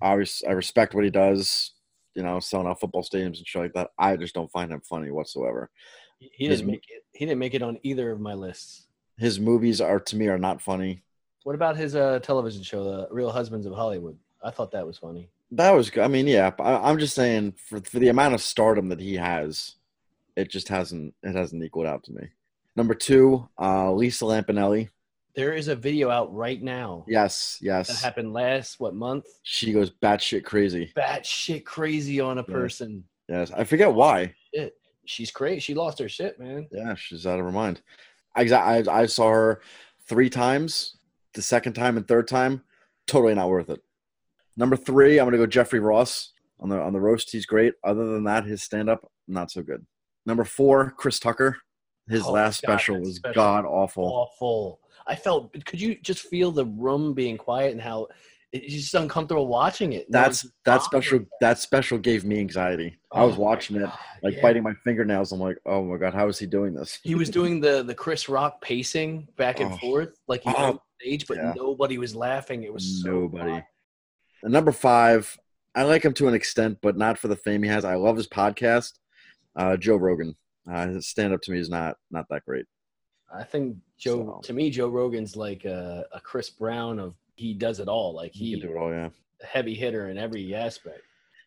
Obviously, 0.00 0.48
I 0.48 0.52
respect 0.52 0.94
what 0.94 1.04
he 1.04 1.10
does. 1.10 1.72
You 2.14 2.24
know, 2.24 2.40
selling 2.40 2.66
out 2.66 2.80
football 2.80 3.04
stadiums 3.04 3.38
and 3.38 3.46
shit 3.46 3.62
like 3.62 3.72
that. 3.74 3.90
I 3.96 4.16
just 4.16 4.34
don't 4.34 4.50
find 4.50 4.72
him 4.72 4.80
funny 4.80 5.12
whatsoever. 5.12 5.70
He 6.18 6.48
didn't 6.48 6.66
mo- 6.66 6.72
make 6.72 6.84
it. 6.88 7.04
He 7.12 7.24
didn't 7.24 7.38
make 7.38 7.54
it 7.54 7.62
on 7.62 7.78
either 7.82 8.10
of 8.10 8.20
my 8.20 8.34
lists. 8.34 8.88
His 9.16 9.38
movies 9.38 9.80
are 9.80 10.00
to 10.00 10.16
me 10.16 10.26
are 10.26 10.38
not 10.38 10.60
funny. 10.60 11.04
What 11.44 11.54
about 11.54 11.76
his 11.76 11.94
uh, 11.94 12.18
television 12.20 12.62
show, 12.62 12.84
The 12.84 13.08
Real 13.10 13.30
Husbands 13.30 13.64
of 13.64 13.74
Hollywood? 13.74 14.18
I 14.42 14.50
thought 14.50 14.72
that 14.72 14.86
was 14.86 14.98
funny. 14.98 15.30
That 15.52 15.70
was 15.70 15.88
good. 15.88 16.04
I 16.04 16.08
mean, 16.08 16.26
yeah. 16.26 16.50
I, 16.58 16.90
I'm 16.90 16.98
just 16.98 17.14
saying 17.14 17.54
for 17.68 17.80
for 17.80 18.00
the 18.00 18.08
amount 18.08 18.34
of 18.34 18.42
stardom 18.42 18.88
that 18.88 19.00
he 19.00 19.14
has, 19.14 19.76
it 20.40 20.50
just 20.50 20.68
hasn't 20.68 21.14
it 21.22 21.34
hasn't 21.34 21.62
equaled 21.62 21.86
out 21.86 22.02
to 22.04 22.12
me. 22.12 22.28
Number 22.76 22.94
two, 22.94 23.48
uh, 23.60 23.92
Lisa 23.92 24.24
Lampanelli. 24.24 24.88
There 25.36 25.52
is 25.52 25.68
a 25.68 25.76
video 25.76 26.10
out 26.10 26.34
right 26.34 26.60
now 26.60 27.04
Yes, 27.06 27.58
yes. 27.62 27.86
that 27.88 28.04
happened 28.04 28.32
last 28.32 28.80
what 28.80 28.94
month? 28.94 29.26
She 29.42 29.72
goes 29.72 29.90
batshit 29.90 30.44
crazy. 30.44 30.92
Bat 30.96 31.24
shit 31.24 31.64
crazy 31.64 32.20
on 32.20 32.38
a 32.38 32.44
Yeah. 32.46 32.52
person. 32.54 33.04
Yes, 33.28 33.50
I 33.52 33.62
forget 33.64 33.92
why. 33.94 34.34
Shit. 34.52 34.74
She's 35.06 35.30
crazy. 35.30 35.60
She 35.60 35.74
lost 35.74 35.98
her 36.00 36.08
shit, 36.08 36.38
man. 36.40 36.68
Yeah, 36.72 36.94
she's 36.94 37.26
out 37.26 37.38
of 37.38 37.44
her 37.44 37.52
mind. 37.52 37.80
I 38.34 38.42
I, 38.42 39.02
I 39.02 39.06
saw 39.06 39.30
her 39.30 39.60
three 40.08 40.30
times. 40.30 40.96
The 41.34 41.42
second 41.42 41.74
time 41.74 41.96
and 41.96 42.06
third 42.08 42.26
time, 42.26 42.62
totally 43.06 43.34
not 43.34 43.48
worth 43.48 43.70
it. 43.70 43.80
Number 44.56 44.76
three, 44.76 45.18
I'm 45.18 45.26
gonna 45.26 45.36
go 45.36 45.46
Jeffrey 45.46 45.78
Ross 45.80 46.32
on 46.58 46.68
the 46.68 46.80
on 46.80 46.92
the 46.92 47.00
roast. 47.00 47.30
He's 47.30 47.46
great. 47.46 47.74
Other 47.84 48.06
than 48.06 48.24
that, 48.24 48.44
his 48.44 48.62
stand 48.62 48.88
up 48.90 49.10
not 49.28 49.50
so 49.52 49.62
good. 49.62 49.86
Number 50.26 50.44
four, 50.44 50.92
Chris 50.96 51.18
Tucker. 51.18 51.56
His 52.08 52.24
Oh, 52.24 52.32
last 52.32 52.62
God, 52.62 52.72
special 52.72 53.00
was 53.00 53.16
special. 53.16 53.34
god 53.34 53.64
awful. 53.64 54.04
Awful. 54.04 54.80
I 55.06 55.14
felt. 55.14 55.52
Could 55.64 55.80
you 55.80 55.96
just 56.00 56.22
feel 56.22 56.50
the 56.50 56.66
room 56.66 57.14
being 57.14 57.36
quiet 57.38 57.72
and 57.72 57.80
how 57.80 58.08
it's 58.52 58.74
just 58.74 58.94
uncomfortable 58.94 59.46
watching 59.46 59.92
it. 59.92 60.06
That's 60.10 60.44
Knowing- 60.44 60.52
that 60.64 60.82
special. 60.82 61.20
That 61.40 61.58
special 61.60 61.98
gave 61.98 62.24
me 62.24 62.40
anxiety. 62.40 62.98
I 63.12 63.24
was 63.24 63.36
Oh 63.36 63.40
watching 63.40 63.76
it, 63.76 63.88
like 64.24 64.34
yeah. 64.34 64.42
biting 64.42 64.64
my 64.64 64.74
fingernails. 64.82 65.30
I'm 65.30 65.38
like, 65.38 65.58
oh 65.66 65.84
my 65.84 65.96
god, 65.98 66.14
how 66.14 66.26
is 66.26 66.38
he 66.38 66.46
doing 66.46 66.74
this? 66.74 66.98
He 67.04 67.14
was 67.14 67.30
doing 67.30 67.60
the 67.60 67.84
the 67.84 67.94
Chris 67.94 68.28
Rock 68.28 68.60
pacing 68.60 69.28
back 69.36 69.60
and 69.60 69.72
Oh. 69.72 69.76
forth, 69.76 70.18
like 70.26 70.42
he 70.42 70.48
was 70.48 70.56
Oh. 70.58 70.64
on 70.64 70.78
stage, 71.00 71.26
but 71.28 71.36
Yeah. 71.36 71.52
nobody 71.56 71.96
was 71.98 72.16
laughing. 72.16 72.64
It 72.64 72.72
was 72.72 73.04
Nobody. 73.04 73.52
odd. 73.52 73.64
And 74.42 74.52
number 74.52 74.72
five, 74.72 75.38
I 75.76 75.84
like 75.84 76.04
him 76.04 76.14
to 76.14 76.26
an 76.26 76.34
extent, 76.34 76.78
but 76.82 76.96
not 76.96 77.18
for 77.18 77.28
the 77.28 77.36
fame 77.36 77.62
he 77.62 77.68
has. 77.68 77.84
I 77.84 77.94
love 77.94 78.16
his 78.16 78.26
podcast. 78.26 78.94
Uh, 79.56 79.76
Joe 79.76 79.96
Rogan. 79.96 80.34
Uh, 80.70 80.86
his 80.88 81.08
stand 81.08 81.32
up 81.32 81.40
to 81.42 81.50
me 81.52 81.58
is 81.58 81.68
not 81.70 81.96
not 82.10 82.26
that 82.30 82.44
great. 82.44 82.66
I 83.34 83.44
think 83.44 83.76
Joe. 83.98 84.40
So- 84.42 84.48
To 84.48 84.52
me, 84.52 84.70
Joe 84.70 84.88
Rogan's 84.88 85.36
like 85.36 85.64
a, 85.64 86.04
a 86.12 86.20
Chris 86.20 86.50
Brown 86.50 86.98
of 86.98 87.14
he 87.36 87.54
does 87.54 87.80
it 87.80 87.88
all. 87.88 88.14
Like 88.14 88.32
He 88.32 88.46
he 88.54 88.60
can 88.60 88.68
do 88.68 88.76
it 88.76 88.78
all. 88.80 88.90
Yeah, 88.90 89.08
heavy 89.42 89.74
hitter 89.74 90.08
in 90.10 90.18
every 90.18 90.54
aspect. 90.54 91.00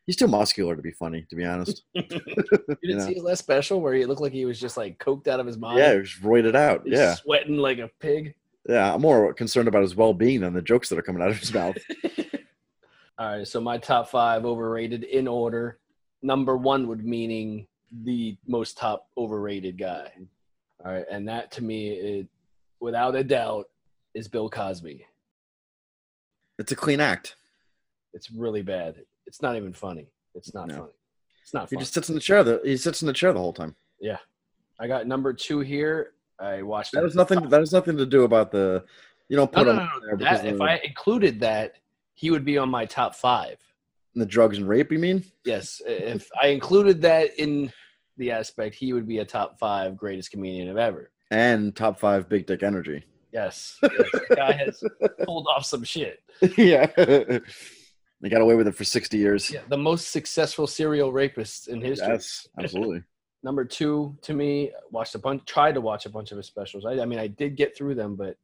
he's 0.05 0.15
too 0.15 0.27
muscular 0.27 0.75
to 0.75 0.81
be 0.81 0.91
funny, 0.91 1.25
to 1.29 1.35
be 1.35 1.45
honest. 1.45 1.83
You 1.93 2.01
didn't 2.03 2.79
You 2.81 2.95
know? 2.97 3.05
see 3.05 3.13
his 3.13 3.23
last 3.23 3.39
special 3.39 3.79
where 3.81 3.93
he 3.93 4.05
looked 4.05 4.21
like 4.21 4.33
he 4.33 4.45
was 4.45 4.59
just 4.59 4.75
like 4.77 4.97
coked 4.99 5.27
out 5.27 5.39
of 5.39 5.45
his 5.45 5.57
mind. 5.57 5.77
yeah, 5.79 5.93
he 5.93 5.99
was 5.99 6.13
roided 6.21 6.55
out. 6.55 6.81
He's 6.83 6.93
Yeah, 6.97 7.13
sweating 7.15 7.57
like 7.57 7.77
a 7.79 7.89
pig. 7.99 8.33
yeah. 8.67 8.93
I'm 8.93 9.01
more 9.01 9.33
concerned 9.33 9.67
about 9.67 9.83
his 9.83 9.95
well 9.95 10.13
being 10.13 10.41
than 10.41 10.53
the 10.53 10.61
jokes 10.61 10.89
that 10.89 10.97
are 10.97 11.03
coming 11.03 11.21
out 11.21 11.29
of 11.29 11.37
his 11.37 11.53
mouth. 11.59 11.77
All 13.19 13.37
right, 13.37 13.47
so 13.47 13.61
my 13.61 13.77
top 13.77 14.09
five 14.09 14.43
overrated 14.45 15.03
in 15.03 15.27
order. 15.27 15.79
Number 16.23 16.57
one 16.57 16.87
would 16.87 17.05
meaning 17.05 17.67
the 18.03 18.35
most 18.47 18.77
top 18.77 19.07
overrated 19.17 19.77
guy. 19.77 20.11
All 20.83 20.91
right, 20.91 21.05
and 21.09 21.27
that 21.27 21.51
to 21.51 21.63
me, 21.63 21.89
it, 21.91 22.27
without 22.79 23.15
a 23.15 23.23
doubt, 23.23 23.69
is 24.13 24.27
Bill 24.27 24.49
Cosby. 24.49 25.05
It's 26.59 26.71
a 26.71 26.75
clean 26.75 26.99
act. 26.99 27.35
It's 28.13 28.29
really 28.31 28.61
bad. 28.61 29.03
It's 29.25 29.41
not 29.41 29.55
even 29.55 29.73
funny. 29.73 30.07
It's 30.35 30.53
not 30.53 30.67
No. 30.67 30.75
funny. 30.75 30.91
It's 31.41 31.53
not 31.53 31.69
He 31.69 31.75
funny. 31.75 31.81
just 31.83 31.93
sits 31.93 32.09
in 32.09 32.15
the 32.15 32.21
chair. 32.21 32.43
The, 32.43 32.61
he 32.63 32.77
sits 32.77 33.01
in 33.01 33.07
the 33.07 33.13
chair 33.13 33.33
the 33.33 33.39
whole 33.39 33.53
time. 33.53 33.75
yeah, 33.99 34.17
I 34.79 34.87
got 34.87 35.07
number 35.07 35.33
two 35.33 35.59
here. 35.59 36.13
I 36.39 36.61
watched. 36.63 36.93
That 36.93 37.03
has 37.03 37.15
nothing. 37.15 37.47
That 37.49 37.59
has 37.59 37.71
nothing 37.71 37.97
to 37.97 38.05
do 38.05 38.23
about 38.23 38.51
the. 38.51 38.83
You 39.29 39.37
don't 39.37 39.51
put 39.51 39.65
no, 39.65 39.71
him 39.71 39.77
no, 39.77 39.83
no. 39.85 39.99
there 40.07 40.17
That, 40.17 40.45
if 40.45 40.59
I 40.61 40.75
included 40.83 41.39
that, 41.39 41.75
he 42.13 42.29
would 42.29 42.43
be 42.45 42.57
on 42.57 42.69
my 42.69 42.85
top 42.85 43.15
five. 43.15 43.57
the 44.15 44.25
drugs 44.25 44.57
and 44.57 44.67
rape. 44.67 44.91
You 44.91 44.99
mean? 44.99 45.23
Yes, 45.45 45.81
if 45.87 46.29
I 46.41 46.47
included 46.47 47.01
that 47.03 47.39
in 47.39 47.71
the 48.17 48.31
aspect, 48.31 48.75
he 48.75 48.93
would 48.93 49.07
be 49.07 49.19
a 49.19 49.25
top 49.25 49.59
five 49.59 49.97
greatest 49.97 50.31
comedian 50.31 50.69
of 50.69 50.77
ever. 50.77 51.11
And 51.31 51.75
top 51.75 51.99
five 51.99 52.29
big 52.29 52.45
dick 52.45 52.63
energy. 52.63 53.03
Yes, 53.31 53.79
yes 53.83 53.91
the 54.11 54.35
guy 54.35 54.53
has 54.53 54.83
pulled 55.23 55.47
off 55.47 55.65
some 55.65 55.83
shit. 55.83 56.19
yeah. 56.57 56.85
they 56.95 58.29
got 58.29 58.41
away 58.41 58.55
with 58.55 58.67
it 58.67 58.75
for 58.75 58.83
60 58.83 59.17
years. 59.17 59.49
Yeah, 59.49 59.61
the 59.69 59.77
most 59.77 60.11
successful 60.11 60.67
serial 60.67 61.11
rapist 61.11 61.67
in 61.67 61.81
history. 61.81 62.09
Yes, 62.09 62.47
absolutely. 62.59 63.03
Number 63.43 63.65
two, 63.65 64.17
to 64.21 64.33
me, 64.33 64.71
watched 64.91 65.15
a 65.15 65.19
bunch, 65.19 65.43
tried 65.45 65.73
to 65.73 65.81
watch 65.81 66.05
a 66.05 66.09
bunch 66.09 66.31
of 66.31 66.37
his 66.37 66.45
specials. 66.45 66.85
I, 66.85 67.01
I 67.01 67.05
mean, 67.05 67.19
I 67.19 67.27
did 67.27 67.57
get 67.57 67.75
through 67.75 67.95
them, 67.95 68.15
but 68.15 68.37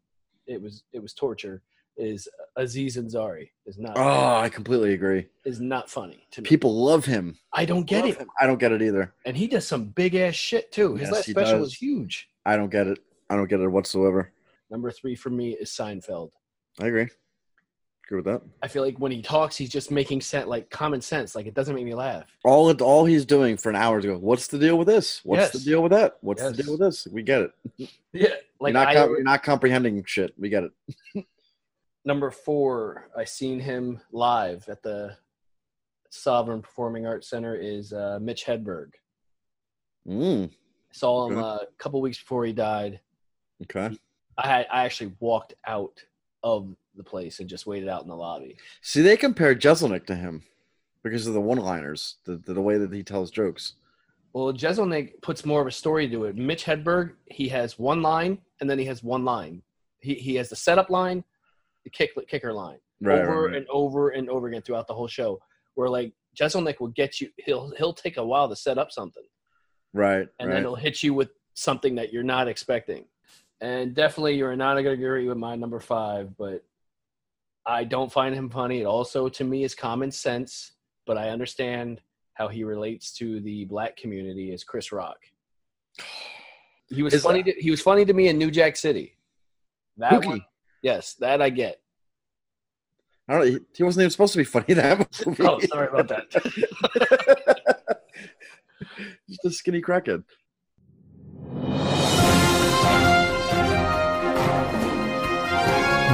it 0.45 0.61
was 0.61 0.83
it 0.91 1.01
was 1.01 1.13
torture. 1.13 1.61
Is 1.99 2.29
Aziz 2.55 2.95
Ansari 2.95 3.49
is 3.65 3.77
not 3.77 3.97
Oh, 3.97 4.37
I 4.37 4.47
completely 4.47 4.93
agree. 4.93 5.27
is 5.43 5.59
not 5.59 5.89
funny 5.89 6.25
to 6.31 6.41
me. 6.41 6.47
People 6.47 6.73
love 6.83 7.03
him. 7.03 7.37
I 7.51 7.65
don't 7.65 7.83
get 7.83 8.05
Love 8.05 8.13
it, 8.13 8.17
him. 8.19 8.29
I 8.39 8.47
don't 8.47 8.57
get 8.59 8.71
it 8.71 8.81
either. 8.81 9.13
and 9.25 9.35
he 9.35 9.47
does 9.47 9.67
some 9.67 9.85
big 9.85 10.15
ass 10.15 10.33
shit 10.33 10.71
too. 10.71 10.93
His 10.95 11.07
Yes, 11.09 11.11
last 11.13 11.29
special 11.29 11.53
does. 11.59 11.61
was 11.61 11.73
huge. 11.75 12.29
I 12.45 12.55
don't 12.55 12.69
get 12.71 12.87
it. 12.87 12.99
I 13.29 13.35
don't 13.35 13.49
get 13.49 13.59
it 13.59 13.67
whatsoever. 13.67 14.31
Number 14.71 14.91
three 14.91 15.13
for 15.15 15.29
me 15.29 15.51
is 15.57 15.71
Seinfeld. 15.71 16.31
I 16.79 16.87
agree. 16.87 17.07
Agree 18.05 18.15
with 18.15 18.25
that. 18.25 18.41
I 18.63 18.69
feel 18.69 18.83
like 18.83 18.97
when 18.97 19.11
he 19.11 19.21
talks, 19.21 19.57
he's 19.57 19.69
just 19.69 19.91
making 19.91 20.21
sense, 20.21 20.47
like 20.47 20.69
common 20.69 21.01
sense. 21.01 21.35
Like 21.35 21.47
it 21.47 21.53
doesn't 21.53 21.75
make 21.75 21.85
me 21.85 21.95
laugh. 21.95 22.25
All 22.45 22.69
it, 22.69 22.81
all 22.81 23.03
he's 23.03 23.25
doing 23.25 23.57
for 23.57 23.69
an 23.69 23.75
hour 23.75 23.99
is 23.99 24.05
go. 24.05 24.17
What's 24.17 24.47
the 24.47 24.57
deal 24.57 24.77
with 24.77 24.87
this? 24.87 25.19
What's 25.25 25.41
Yes. 25.41 25.51
the 25.51 25.59
deal 25.59 25.83
with 25.83 25.91
that? 25.91 26.17
What's 26.21 26.41
Yes. 26.41 26.55
the 26.55 26.63
deal 26.63 26.71
with 26.71 26.81
this? 26.81 27.07
We 27.11 27.23
get 27.23 27.41
it. 27.41 27.51
Yeah, 28.13 28.29
like 28.59 28.73
you're, 28.73 28.81
not 28.81 28.87
I, 28.87 28.93
com- 28.95 29.09
you're 29.11 29.23
not 29.23 29.43
comprehending 29.43 30.03
shit. 30.05 30.33
We 30.39 30.47
get 30.49 30.63
it. 30.63 30.71
number 32.05 32.31
four, 32.31 33.09
I 33.17 33.23
seen 33.25 33.59
him 33.59 33.99
live 34.11 34.67
at 34.69 34.81
the 34.83 35.15
Sovereign 36.09 36.61
Performing 36.61 37.05
Arts 37.05 37.29
Center. 37.29 37.55
Is 37.55 37.93
uh, 37.93 38.19
Mitch 38.21 38.45
Hedberg. 38.45 38.91
Mm, 40.07 40.49
Saw 40.91 41.27
him 41.27 41.37
Okay. 41.37 41.47
uh, 41.47 41.65
a 41.65 41.67
couple 41.77 42.01
weeks 42.01 42.19
before 42.19 42.45
he 42.45 42.53
died. 42.53 42.99
okay. 43.63 43.95
I 44.37 44.47
had 44.47 44.67
I 44.71 44.85
actually 44.85 45.13
walked 45.19 45.53
out 45.67 46.01
of 46.43 46.73
the 46.95 47.03
place 47.03 47.39
and 47.41 47.49
just 47.49 47.67
waited 47.67 47.89
out 47.89 48.01
in 48.03 48.07
the 48.07 48.15
lobby. 48.15 48.57
See, 48.81 49.01
they 49.01 49.17
compare 49.17 49.53
Jeselnik 49.53 50.05
to 50.07 50.15
him 50.15 50.43
because 51.03 51.27
of 51.27 51.33
the 51.33 51.41
one-liners, 51.41 52.15
the, 52.25 52.37
the, 52.37 52.53
the 52.53 52.61
way 52.61 52.77
that 52.77 52.91
he 52.93 53.03
tells 53.03 53.31
jokes. 53.31 53.73
Well, 54.33 54.53
Jeselnik 54.53 55.21
puts 55.21 55.45
more 55.45 55.59
of 55.61 55.67
a 55.67 55.71
story 55.71 56.09
to 56.09 56.25
it. 56.25 56.35
Mitch 56.37 56.63
Hedberg, 56.63 57.11
he 57.25 57.49
has 57.49 57.77
one 57.77 58.01
line 58.01 58.37
and 58.61 58.69
then 58.69 58.79
he 58.79 58.85
has 58.85 59.03
one 59.03 59.25
line. 59.25 59.61
He 59.99 60.13
he 60.15 60.35
has 60.35 60.49
the 60.49 60.55
setup 60.55 60.89
line, 60.89 61.23
kick 61.91 62.11
kicker 62.27 62.53
line. 62.53 62.79
Right, 63.01 63.19
over 63.19 63.43
right, 63.43 63.47
right. 63.47 63.55
and 63.55 63.67
over 63.69 64.09
and 64.09 64.29
over 64.29 64.47
again 64.47 64.61
throughout 64.61 64.87
the 64.87 64.93
whole 64.93 65.07
show. 65.07 65.39
Where 65.75 65.89
like 65.89 66.13
Jeselnik 66.37 66.79
will 66.79 66.89
get 66.89 67.21
you, 67.21 67.29
he'll 67.37 67.71
he'll 67.77 67.93
take 67.93 68.17
a 68.17 68.25
while 68.25 68.49
to 68.49 68.55
set 68.55 68.77
up 68.77 68.91
something, 68.91 69.23
Right, 69.93 70.27
and 70.39 70.51
then 70.51 70.63
he'll 70.63 70.75
hit 70.75 71.01
you 71.03 71.13
with 71.13 71.29
something 71.53 71.95
that 71.95 72.11
you're 72.11 72.23
not 72.23 72.47
expecting. 72.47 73.05
And 73.61 73.93
definitely, 73.93 74.35
you're 74.35 74.55
not 74.55 74.73
going 74.73 74.85
to 74.85 74.91
agree 74.91 75.27
with 75.27 75.37
my 75.37 75.55
number 75.55 75.79
five, 75.79 76.37
but 76.37 76.63
I 77.65 77.83
don't 77.83 78.11
find 78.11 78.33
him 78.33 78.49
funny. 78.49 78.81
It 78.81 78.85
also, 78.85 79.27
to 79.29 79.43
me, 79.43 79.63
is 79.63 79.75
common 79.75 80.11
sense, 80.11 80.71
but 81.05 81.17
I 81.17 81.29
understand 81.29 82.01
how 82.33 82.47
he 82.47 82.63
relates 82.63 83.11
to 83.13 83.41
the 83.41 83.65
black 83.65 83.97
community 83.97 84.53
as 84.53 84.63
Chris 84.63 84.91
Rock. 84.91 85.17
He 86.91 87.03
was 87.03 87.13
Is 87.13 87.21
funny. 87.21 87.43
To, 87.43 87.51
he 87.51 87.69
was 87.69 87.83
funny 87.83 88.03
to 88.03 88.13
me 88.13 88.29
in 88.29 88.39
New 88.39 88.49
Jack 88.49 88.75
City. 88.75 89.15
That 89.97 90.11
Pookie. 90.11 90.25
one, 90.25 90.45
yes, 90.81 91.15
that 91.15 91.41
I 91.41 91.49
get. 91.49 91.79
I 93.27 93.33
don't. 93.37 93.47
He, 93.47 93.59
he 93.75 93.83
wasn't 93.83 94.03
even 94.03 94.11
supposed 94.11 94.33
to 94.33 94.39
be 94.39 94.43
funny 94.43 94.73
that 94.73 95.25
movie. 95.25 95.43
Oh, 95.47 95.59
sorry 95.59 95.87
about 95.87 96.07
that. 96.09 96.31
Just 99.29 99.45
a 99.45 99.51
skinny 99.51 99.81
crackhead. 99.81 100.23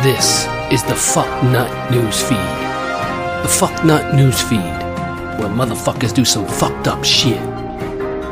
This 0.04 0.46
is 0.72 0.84
the 0.84 0.96
Fuck 0.96 1.44
Nut 1.46 1.92
News 1.92 2.22
Feed. 2.22 2.38
The 2.38 3.50
Fuck 3.50 3.84
Nut 3.86 4.14
News 4.14 4.42
Feed, 4.42 4.60
where 4.60 5.50
motherfuckers 5.50 6.14
do 6.14 6.26
some 6.26 6.46
fucked 6.46 6.88
up 6.88 7.04
shit. 7.04 7.40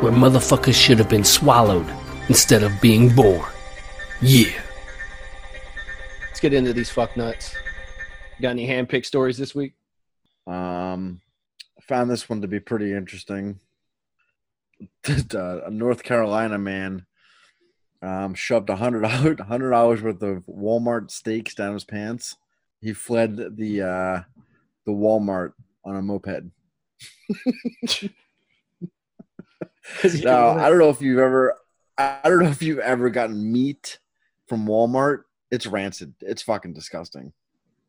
Where 0.02 0.12
motherfuckers 0.12 0.74
should 0.74 0.98
have 0.98 1.08
been 1.08 1.24
swallowed 1.24 1.86
instead 2.28 2.62
of 2.62 2.80
being 2.80 3.08
born. 3.14 3.44
Yeah. 4.20 4.52
Let's 6.34 6.40
get 6.40 6.52
into 6.52 6.72
these 6.72 6.90
fuck 6.90 7.16
nuts. 7.16 7.54
Got 8.42 8.50
any 8.50 8.66
handpicked 8.66 9.06
stories 9.06 9.38
this 9.38 9.54
week? 9.54 9.74
Um, 10.48 11.20
I 11.78 11.82
found 11.82 12.10
this 12.10 12.28
one 12.28 12.42
to 12.42 12.48
be 12.48 12.58
pretty 12.58 12.92
interesting. 12.92 13.60
Uh, 15.32 15.60
a 15.66 15.70
North 15.70 16.02
Carolina 16.02 16.58
man 16.58 17.06
um, 18.02 18.34
shoved 18.34 18.68
a 18.68 18.74
hundred 18.74 19.02
dollars, 19.08 19.38
hundred 19.46 19.70
dollars 19.70 20.02
worth 20.02 20.20
of 20.22 20.44
Walmart 20.46 21.12
steaks 21.12 21.54
down 21.54 21.74
his 21.74 21.84
pants. 21.84 22.36
He 22.80 22.92
fled 22.92 23.56
the 23.56 23.82
uh, 23.82 24.22
the 24.86 24.92
Walmart 24.92 25.52
on 25.84 25.94
a 25.94 26.02
moped. 26.02 26.50
Now 30.24 30.50
I 30.50 30.68
don't 30.68 30.78
know 30.78 30.90
if 30.90 31.00
you've 31.00 31.20
ever, 31.20 31.54
I 31.96 32.18
don't 32.24 32.42
know 32.42 32.50
if 32.50 32.60
you've 32.60 32.80
ever 32.80 33.08
gotten 33.08 33.52
meat 33.52 34.00
from 34.48 34.66
Walmart. 34.66 35.22
It's 35.54 35.66
rancid. 35.66 36.14
It's 36.20 36.42
fucking 36.42 36.72
disgusting. 36.74 37.32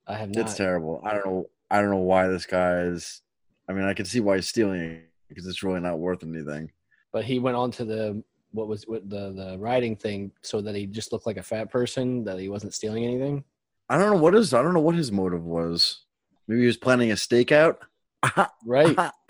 I 0.08 0.16
have 0.16 0.30
not. 0.30 0.42
It's 0.46 0.56
terrible. 0.56 1.02
I 1.04 1.14
don't 1.14 1.26
know. 1.26 1.50
I 1.72 1.82
don't 1.82 1.90
know 1.90 1.98
why 1.98 2.28
this 2.28 2.46
guy 2.46 2.82
is. 2.82 3.22
I 3.68 3.74
mean, 3.74 3.86
I 3.86 3.94
can 3.94 4.06
see 4.06 4.20
why 4.20 4.36
he's 4.36 4.48
stealing 4.48 4.82
it 4.82 5.10
because 5.30 5.48
it's 5.48 5.64
really 5.64 5.80
not 5.80 5.98
worth 6.00 6.24
anything. 6.24 6.72
but 7.12 7.26
he 7.26 7.40
went 7.40 7.58
on 7.58 7.72
to 7.72 7.84
the 7.86 8.24
what 8.52 8.68
was 8.68 8.84
what 8.88 9.10
the 9.10 9.32
the 9.34 9.58
riding 9.60 9.96
thing 9.96 10.32
so 10.42 10.62
that 10.62 10.76
he 10.76 10.86
just 10.86 11.12
looked 11.12 11.26
like 11.26 11.38
a 11.38 11.44
fat 11.44 11.72
person 11.72 12.24
that 12.26 12.40
he 12.40 12.48
wasn't 12.50 12.74
stealing 12.74 13.04
anything. 13.04 13.44
I 13.90 13.98
don't 13.98 14.12
know 14.14 14.22
what 14.22 14.34
his. 14.36 14.54
I 14.54 14.62
don't 14.62 14.74
know 14.74 14.80
what 14.80 14.96
his 14.96 15.12
motive 15.12 15.44
was. 15.44 16.06
Maybe 16.48 16.62
he 16.62 16.68
was 16.68 16.78
planning 16.78 17.12
a 17.12 17.16
stakeout. 17.16 17.78
Right. 18.66 18.98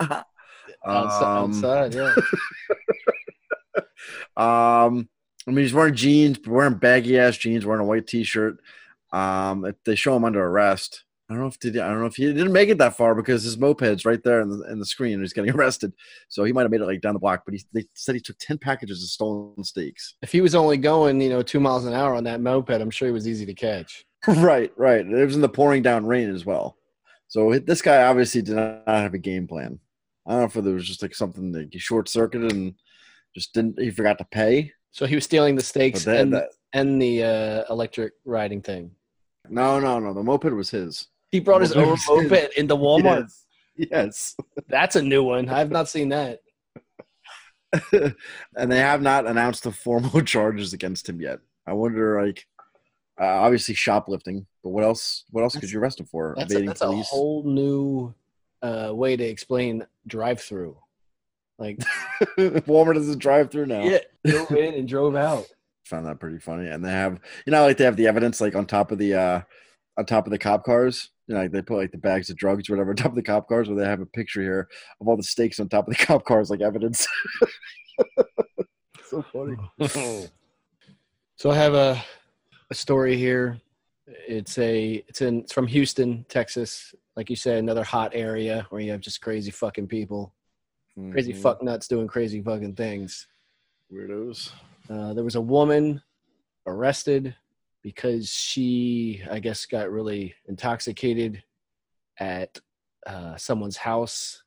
Outside, 0.86 1.38
um, 1.42 1.50
outside, 1.50 1.94
yeah. 1.94 2.14
um, 4.36 5.08
I 5.46 5.50
mean, 5.52 5.64
he's 5.64 5.74
wearing 5.74 5.94
jeans, 5.94 6.38
wearing 6.46 6.74
baggy 6.74 7.18
ass 7.18 7.36
jeans, 7.36 7.64
wearing 7.64 7.82
a 7.82 7.86
white 7.86 8.06
t-shirt. 8.06 8.58
Um, 9.12 9.72
they 9.84 9.94
show 9.94 10.16
him 10.16 10.24
under 10.24 10.44
arrest. 10.44 11.04
I 11.28 11.34
don't 11.34 11.42
know 11.42 11.48
if 11.48 11.58
did 11.58 11.76
I 11.78 11.88
don't 11.88 12.00
know 12.00 12.06
if 12.06 12.14
he 12.14 12.26
didn't 12.26 12.52
make 12.52 12.68
it 12.68 12.78
that 12.78 12.96
far 12.96 13.14
because 13.14 13.42
his 13.42 13.56
moped's 13.56 14.04
right 14.04 14.22
there 14.22 14.40
in 14.40 14.48
the, 14.48 14.62
in 14.70 14.78
the 14.78 14.86
screen 14.86 15.14
and 15.14 15.22
he's 15.22 15.32
getting 15.32 15.50
arrested. 15.56 15.92
So 16.28 16.44
he 16.44 16.52
might 16.52 16.62
have 16.62 16.70
made 16.70 16.80
it 16.80 16.86
like 16.86 17.00
down 17.00 17.14
the 17.14 17.20
block, 17.20 17.42
but 17.44 17.54
he 17.54 17.62
they 17.72 17.84
said 17.94 18.14
he 18.14 18.20
took 18.20 18.38
ten 18.38 18.58
packages 18.58 19.02
of 19.02 19.08
stolen 19.08 19.64
steaks. 19.64 20.14
If 20.22 20.30
he 20.30 20.40
was 20.40 20.54
only 20.54 20.76
going, 20.76 21.20
you 21.20 21.28
know, 21.28 21.42
two 21.42 21.58
miles 21.58 21.84
an 21.84 21.94
hour 21.94 22.14
on 22.14 22.24
that 22.24 22.40
moped, 22.40 22.70
I'm 22.70 22.90
sure 22.90 23.08
he 23.08 23.12
was 23.12 23.26
easy 23.26 23.44
to 23.44 23.54
catch. 23.54 24.04
right, 24.28 24.72
right. 24.76 25.04
It 25.04 25.24
was 25.24 25.34
in 25.34 25.40
the 25.40 25.48
pouring 25.48 25.82
down 25.82 26.06
rain 26.06 26.32
as 26.32 26.46
well. 26.46 26.76
So 27.28 27.58
this 27.58 27.82
guy 27.82 28.04
obviously 28.04 28.42
did 28.42 28.54
not 28.54 28.86
have 28.86 29.14
a 29.14 29.18
game 29.18 29.48
plan. 29.48 29.80
I 30.26 30.32
don't 30.32 30.40
know 30.40 30.46
if 30.46 30.56
it 30.56 30.72
was 30.72 30.86
just 30.86 31.02
like 31.02 31.14
something 31.14 31.50
that 31.52 31.70
he 31.72 31.78
short 31.78 32.08
circuited 32.08 32.52
and 32.52 32.74
just 33.34 33.52
didn't. 33.52 33.80
He 33.80 33.90
forgot 33.90 34.18
to 34.18 34.24
pay. 34.24 34.72
So 34.96 35.04
he 35.04 35.14
was 35.14 35.24
stealing 35.24 35.56
the 35.56 35.62
stakes 35.62 36.04
that, 36.04 36.20
and 36.20 36.32
that, 36.32 36.48
and 36.72 37.02
the 37.02 37.22
uh, 37.22 37.64
electric 37.68 38.14
riding 38.24 38.62
thing. 38.62 38.92
no, 39.46 39.78
no, 39.78 39.98
no. 39.98 40.14
The 40.14 40.22
moped 40.22 40.50
was 40.54 40.70
his. 40.70 41.08
He 41.30 41.38
brought 41.38 41.60
his 41.60 41.72
own 41.72 41.98
moped 42.08 42.30
moped 42.30 42.54
into 42.54 42.74
Walmart. 42.78 43.30
Yes. 43.76 43.90
yes. 43.90 44.36
That's 44.68 44.96
a 44.96 45.02
new 45.02 45.22
one. 45.22 45.50
I've 45.50 45.70
not 45.70 45.90
seen 45.90 46.08
that. 46.08 46.40
and 47.92 48.72
they 48.72 48.78
have 48.78 49.02
not 49.02 49.26
announced 49.26 49.64
the 49.64 49.70
formal 49.70 50.22
charges 50.22 50.72
against 50.72 51.06
him 51.06 51.20
yet. 51.20 51.40
I 51.66 51.74
wonder, 51.74 52.24
like, 52.24 52.46
uh, 53.20 53.26
obviously 53.26 53.74
shoplifting, 53.74 54.46
but 54.62 54.70
what 54.70 54.82
else? 54.82 55.24
What 55.28 55.42
else 55.42 55.58
could 55.58 55.70
you 55.70 55.78
arrest 55.78 56.00
him 56.00 56.06
for? 56.06 56.34
That's 56.38 56.54
a, 56.54 56.62
that's 56.62 56.80
a 56.80 56.90
whole 57.02 57.42
new 57.42 58.14
uh, 58.62 58.92
way 58.94 59.14
to 59.14 59.24
explain 59.24 59.86
drive-through. 60.06 60.74
Like, 61.58 61.78
Walmart 62.38 62.96
is 62.96 63.08
a 63.08 63.16
drive-through 63.16 63.66
now. 63.66 63.82
yeah, 63.82 63.98
drove 64.26 64.50
in 64.52 64.74
and 64.74 64.88
drove 64.88 65.16
out. 65.16 65.46
found 65.84 66.06
that 66.06 66.20
pretty 66.20 66.38
funny. 66.38 66.68
And 66.68 66.84
they 66.84 66.90
have, 66.90 67.20
you 67.46 67.52
know, 67.52 67.62
like 67.62 67.76
they 67.76 67.84
have 67.84 67.96
the 67.96 68.06
evidence 68.08 68.40
like 68.40 68.54
on 68.54 68.66
top 68.66 68.90
of 68.92 68.98
the, 68.98 69.14
uh 69.14 69.40
on 69.96 70.04
top 70.04 70.26
of 70.26 70.30
the 70.30 70.38
cop 70.38 70.64
cars. 70.64 71.10
You 71.26 71.34
know, 71.34 71.42
like 71.42 71.52
they 71.52 71.62
put 71.62 71.78
like 71.78 71.92
the 71.92 71.98
bags 71.98 72.28
of 72.28 72.36
drugs 72.36 72.68
or 72.68 72.74
whatever 72.74 72.90
on 72.90 72.96
top 72.96 73.12
of 73.12 73.16
the 73.16 73.22
cop 73.22 73.48
cars, 73.48 73.68
where 73.68 73.78
they 73.78 73.88
have 73.88 74.00
a 74.00 74.06
picture 74.06 74.42
here 74.42 74.68
of 75.00 75.08
all 75.08 75.16
the 75.16 75.22
stakes 75.22 75.58
on 75.58 75.68
top 75.68 75.88
of 75.88 75.96
the 75.96 76.04
cop 76.04 76.24
cars, 76.24 76.50
like 76.50 76.60
evidence. 76.60 77.06
so 79.08 79.24
funny. 79.32 79.56
So 81.36 81.50
I 81.50 81.54
have 81.56 81.74
a 81.74 82.02
a 82.70 82.74
story 82.74 83.16
here. 83.16 83.60
It's 84.06 84.58
a 84.58 85.04
it's 85.08 85.20
in 85.20 85.40
it's 85.40 85.52
from 85.52 85.66
Houston, 85.66 86.24
Texas. 86.28 86.94
Like 87.16 87.30
you 87.30 87.36
said, 87.36 87.58
another 87.58 87.84
hot 87.84 88.12
area 88.14 88.66
where 88.70 88.80
you 88.80 88.90
have 88.92 89.00
just 89.00 89.20
crazy 89.20 89.50
fucking 89.50 89.88
people, 89.88 90.34
crazy 91.10 91.32
Mhm. 91.32 91.36
fuck 91.42 91.62
nuts 91.62 91.88
doing 91.88 92.06
crazy 92.06 92.40
fucking 92.42 92.74
things. 92.74 93.28
weirdos. 93.92 94.50
Uh, 94.90 95.14
there 95.14 95.22
was 95.24 95.36
a 95.36 95.40
woman 95.40 96.02
arrested 96.66 97.36
because 97.82 98.28
she, 98.28 99.22
I 99.30 99.38
guess, 99.38 99.64
got 99.66 99.90
really 99.92 100.34
intoxicated 100.46 101.42
at 102.18 102.58
uh, 103.06 103.36
someone's 103.36 103.76
house. 103.76 104.42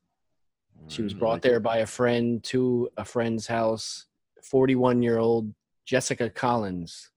She 0.88 1.00
was 1.02 1.14
brought 1.14 1.40
there 1.40 1.60
by 1.60 1.78
a 1.78 1.86
friend 1.86 2.44
to 2.44 2.90
a 2.98 3.04
friend's 3.06 3.46
house. 3.46 4.06
41 4.42 5.02
year 5.02 5.16
old 5.18 5.54
Jessica 5.86 6.28
Collins. 6.28 7.10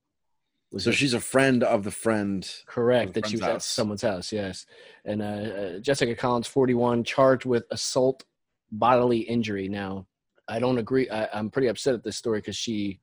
Was 0.72 0.86
So 0.86 0.92
a- 0.92 0.94
she's 0.94 1.14
a 1.14 1.20
friend 1.20 1.64
of 1.64 1.84
the 1.84 1.92
friend. 1.92 2.50
correct 2.68 3.10
of 3.10 3.14
that 3.16 3.28
she 3.28 3.36
was 3.36 3.42
at 3.42 3.52
house. 3.54 3.66
someone's 3.66 4.02
house, 4.04 4.32
yes. 4.32 4.66
And 5.04 5.22
uh, 5.22 5.26
uh, 5.26 5.80
Jessica 5.80 6.16
Collins, 6.16 6.48
41, 6.48 7.04
charged 7.04 7.46
with 7.46 7.66
assault 7.72 8.24
bodily 8.74 9.20
injury. 9.20 9.70
Now, 9.70 10.08
I 10.48 10.60
don't 10.60 10.78
agree. 10.78 11.10
I, 11.10 11.30
I'm 11.34 11.50
pretty 11.50 11.68
upset 11.68 11.94
at 11.94 12.04
this 12.04 12.18
story 12.18 12.40
because 12.40 12.58
she 12.58 13.00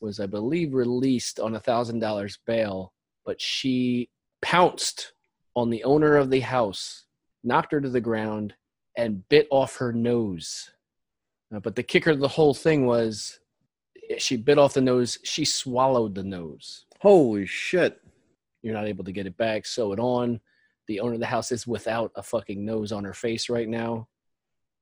was, 0.00 0.18
I 0.18 0.26
believe, 0.26 0.74
released 0.74 1.38
on 1.38 1.54
a 1.54 1.60
thousand 1.60 2.00
dollars 2.00 2.38
bail, 2.46 2.92
but 3.24 3.40
she 3.40 4.10
pounced 4.42 5.12
on 5.54 5.70
the 5.70 5.84
owner 5.84 6.16
of 6.16 6.30
the 6.30 6.40
house, 6.40 7.04
knocked 7.44 7.72
her 7.72 7.80
to 7.80 7.90
the 7.90 8.00
ground, 8.00 8.54
and 8.96 9.28
bit 9.28 9.46
off 9.50 9.76
her 9.76 9.92
nose. 9.92 10.70
Uh, 11.54 11.60
but 11.60 11.76
the 11.76 11.82
kicker 11.82 12.10
of 12.10 12.20
the 12.20 12.28
whole 12.28 12.54
thing 12.54 12.86
was 12.86 13.40
eh, 14.10 14.16
she 14.18 14.36
bit 14.36 14.58
off 14.58 14.74
the 14.74 14.80
nose. 14.80 15.18
She 15.22 15.44
swallowed 15.44 16.14
the 16.14 16.24
nose. 16.24 16.86
Holy 17.00 17.46
shit! 17.46 18.00
You're 18.62 18.74
not 18.74 18.86
able 18.86 19.04
to 19.04 19.12
get 19.12 19.26
it 19.26 19.36
back. 19.36 19.66
Sew 19.66 19.92
it 19.92 20.00
on. 20.00 20.40
The 20.86 21.00
owner 21.00 21.14
of 21.14 21.20
the 21.20 21.26
house 21.26 21.52
is 21.52 21.66
without 21.66 22.10
a 22.16 22.22
fucking 22.22 22.64
nose 22.64 22.90
on 22.90 23.04
her 23.04 23.14
face 23.14 23.48
right 23.48 23.68
now. 23.68 24.08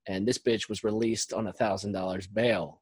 And 0.08 0.26
this 0.26 0.38
bitch 0.38 0.68
was 0.68 0.82
released 0.82 1.32
on 1.32 1.46
a 1.46 1.52
thousand 1.52 1.92
dollars 1.92 2.26
bail. 2.26 2.80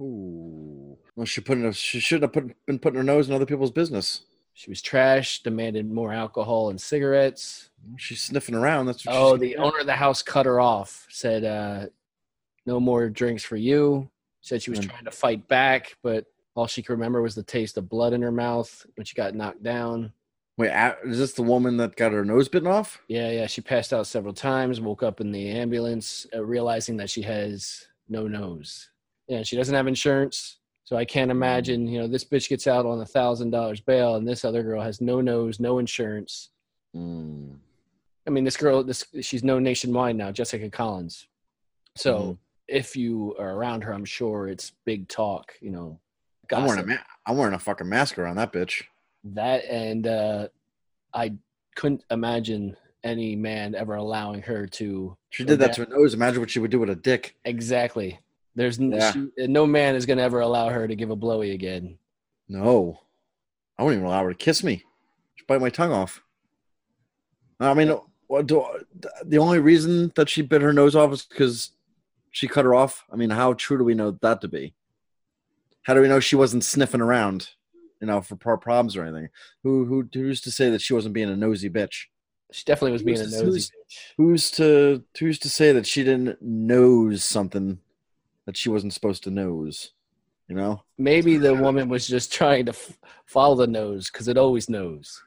Ooh. 0.00 0.96
Well, 1.16 1.26
she 1.26 1.40
put 1.40 1.58
in 1.58 1.64
a, 1.64 1.72
she 1.72 2.00
shouldn't 2.00 2.34
have 2.34 2.44
put, 2.44 2.54
been 2.66 2.78
putting 2.78 2.98
her 2.98 3.02
nose 3.02 3.28
in 3.28 3.34
other 3.34 3.46
people's 3.46 3.70
business. 3.70 4.22
She 4.52 4.70
was 4.70 4.80
trash, 4.82 5.42
demanded 5.42 5.90
more 5.90 6.12
alcohol 6.12 6.70
and 6.70 6.80
cigarettes. 6.80 7.70
She's 7.96 8.22
sniffing 8.22 8.54
around. 8.54 8.86
That's 8.86 9.04
what 9.06 9.14
Oh, 9.16 9.36
the 9.36 9.56
owner 9.56 9.80
of 9.80 9.86
the 9.86 9.92
house 9.96 10.22
cut 10.22 10.46
her 10.46 10.60
off. 10.60 11.06
Said, 11.10 11.44
uh, 11.44 11.86
"No 12.64 12.80
more 12.80 13.08
drinks 13.08 13.42
for 13.44 13.56
you." 13.56 14.10
Said 14.40 14.62
she 14.62 14.70
was 14.70 14.80
Mm. 14.80 14.88
trying 14.90 15.04
to 15.04 15.10
fight 15.10 15.46
back, 15.48 15.96
but 16.02 16.24
all 16.54 16.66
she 16.66 16.82
could 16.82 16.92
remember 16.94 17.20
was 17.20 17.34
the 17.34 17.42
taste 17.42 17.76
of 17.76 17.88
blood 17.88 18.12
in 18.14 18.22
her 18.22 18.32
mouth 18.32 18.86
when 18.94 19.04
she 19.04 19.14
got 19.14 19.34
knocked 19.34 19.62
down. 19.62 20.12
Wait, 20.58 20.70
is 21.04 21.18
this 21.18 21.32
the 21.34 21.42
woman 21.42 21.76
that 21.76 21.96
got 21.96 22.12
her 22.12 22.24
nose 22.24 22.48
bitten 22.48 22.68
off? 22.68 23.00
Yeah, 23.08 23.30
yeah. 23.30 23.46
She 23.46 23.60
passed 23.60 23.92
out 23.92 24.06
several 24.06 24.32
times. 24.32 24.80
Woke 24.80 25.02
up 25.02 25.20
in 25.20 25.30
the 25.30 25.50
ambulance, 25.50 26.26
uh, 26.34 26.42
realizing 26.44 26.96
that 26.96 27.10
she 27.10 27.20
has 27.22 27.86
no 28.08 28.26
nose. 28.26 28.88
Yeah, 29.28 29.42
she 29.42 29.56
doesn't 29.56 29.74
have 29.74 29.86
insurance, 29.86 30.58
so 30.84 30.96
I 30.96 31.04
can't 31.04 31.30
imagine. 31.30 31.86
You 31.86 32.00
know, 32.00 32.06
this 32.08 32.24
bitch 32.24 32.48
gets 32.48 32.66
out 32.66 32.86
on 32.86 33.00
a 33.00 33.06
thousand 33.06 33.50
dollars 33.50 33.80
bail, 33.80 34.14
and 34.16 34.26
this 34.26 34.44
other 34.46 34.62
girl 34.62 34.80
has 34.80 35.00
no 35.00 35.20
nose, 35.20 35.60
no 35.60 35.78
insurance. 35.78 36.50
Mm. 36.96 37.56
I 38.26 38.30
mean, 38.30 38.44
this 38.44 38.56
girl, 38.56 38.82
this 38.82 39.04
she's 39.20 39.44
known 39.44 39.62
nationwide 39.62 40.16
now, 40.16 40.32
Jessica 40.32 40.70
Collins. 40.70 41.26
So 41.96 42.18
Mhm. 42.18 42.38
if 42.68 42.96
you 42.96 43.36
are 43.38 43.54
around 43.54 43.82
her, 43.84 43.92
I'm 43.92 44.04
sure 44.06 44.48
it's 44.48 44.70
big 44.86 45.08
talk. 45.08 45.52
You 45.60 45.70
know, 45.70 46.00
I'm 46.50 46.64
wearing 46.64 46.82
a 46.82 46.86
ma- 46.86 47.04
I'm 47.26 47.36
wearing 47.36 47.54
a 47.54 47.58
fucking 47.58 47.88
mask 47.88 48.16
around 48.18 48.36
that 48.36 48.52
bitch. 48.54 48.84
That, 49.34 49.64
and 49.64 50.06
uh, 50.06 50.48
I 51.12 51.34
couldn't 51.74 52.04
imagine 52.10 52.76
any 53.04 53.36
man 53.36 53.74
ever 53.74 53.94
allowing 53.94 54.42
her 54.42 54.66
to. 54.66 55.16
She 55.30 55.44
did 55.44 55.58
that 55.60 55.74
to 55.74 55.84
her 55.84 55.90
nose. 55.90 56.14
Imagine 56.14 56.40
what 56.40 56.50
she 56.50 56.58
would 56.58 56.70
do 56.70 56.78
with 56.80 56.90
a 56.90 56.96
dick. 56.96 57.36
Exactly. 57.44 58.18
There's 58.54 58.78
n- 58.80 58.92
Yeah. 58.92 59.12
she, 59.12 59.28
no 59.46 59.66
man 59.66 59.94
is 59.94 60.06
going 60.06 60.16
to 60.18 60.24
ever 60.24 60.40
allow 60.40 60.70
her 60.70 60.88
to 60.88 60.96
give 60.96 61.10
a 61.10 61.16
blowy 61.16 61.50
again. 61.52 61.98
No, 62.48 63.00
I 63.78 63.82
wouldn't 63.82 63.98
even 63.98 64.06
allow 64.06 64.22
her 64.24 64.30
to 64.32 64.36
kiss 64.36 64.64
me. 64.64 64.82
She'd 65.34 65.46
bite 65.46 65.60
my 65.60 65.68
tongue 65.70 65.92
off. 65.92 66.22
I 67.60 67.74
mean, 67.74 67.94
what 68.26 68.46
do, 68.46 68.64
the 69.24 69.38
only 69.38 69.58
reason 69.58 70.12
that 70.16 70.28
she 70.28 70.42
bit 70.42 70.62
her 70.62 70.72
nose 70.72 70.94
off 70.96 71.12
is 71.12 71.22
because 71.24 71.70
she 72.30 72.48
cut 72.48 72.64
her 72.64 72.74
off. 72.74 73.04
I 73.12 73.16
mean, 73.16 73.30
how 73.30 73.52
true 73.54 73.78
do 73.78 73.84
we 73.84 73.94
know 73.94 74.12
that 74.22 74.40
to 74.42 74.48
be? 74.48 74.74
How 75.82 75.94
do 75.94 76.00
we 76.00 76.08
know 76.08 76.20
she 76.20 76.36
wasn't 76.36 76.64
sniffing 76.64 77.00
around, 77.00 77.50
you 78.00 78.06
know, 78.06 78.20
for 78.20 78.36
pro- 78.36 78.56
problems 78.58 78.96
or 78.96 79.04
anything? 79.04 79.28
Who 79.62 79.84
who 79.86 80.08
who's 80.12 80.40
to 80.42 80.50
say 80.50 80.70
that 80.70 80.80
she 80.82 80.94
wasn't 80.94 81.14
being 81.14 81.30
a 81.30 81.36
nosy 81.36 81.70
bitch? 81.70 82.04
She 82.52 82.64
definitely 82.64 82.92
was 82.92 83.02
being 83.02 83.18
a 83.18 83.24
nosy 83.24 83.44
who's- 83.44 83.70
bitch. 83.70 83.96
Who's 84.16 84.50
to 84.52 85.04
who's 85.18 85.38
to 85.40 85.48
say 85.50 85.72
that 85.72 85.86
she 85.86 86.04
didn't 86.04 86.40
nose 86.40 87.24
something 87.24 87.78
that 88.44 88.56
she 88.56 88.68
wasn't 88.68 88.92
supposed 88.92 89.24
to 89.24 89.30
nose? 89.30 89.92
You 90.48 90.54
know, 90.54 90.84
Maybe 90.96 91.38
the 91.38 91.54
woman 91.56 91.88
was 91.88 92.06
just 92.06 92.32
trying 92.32 92.66
to 92.66 92.70
f- 92.70 92.96
follow 93.24 93.56
the 93.56 93.66
nose 93.66 94.08
because 94.08 94.28
it 94.28 94.38
always 94.38 94.70
knows. 94.70 95.20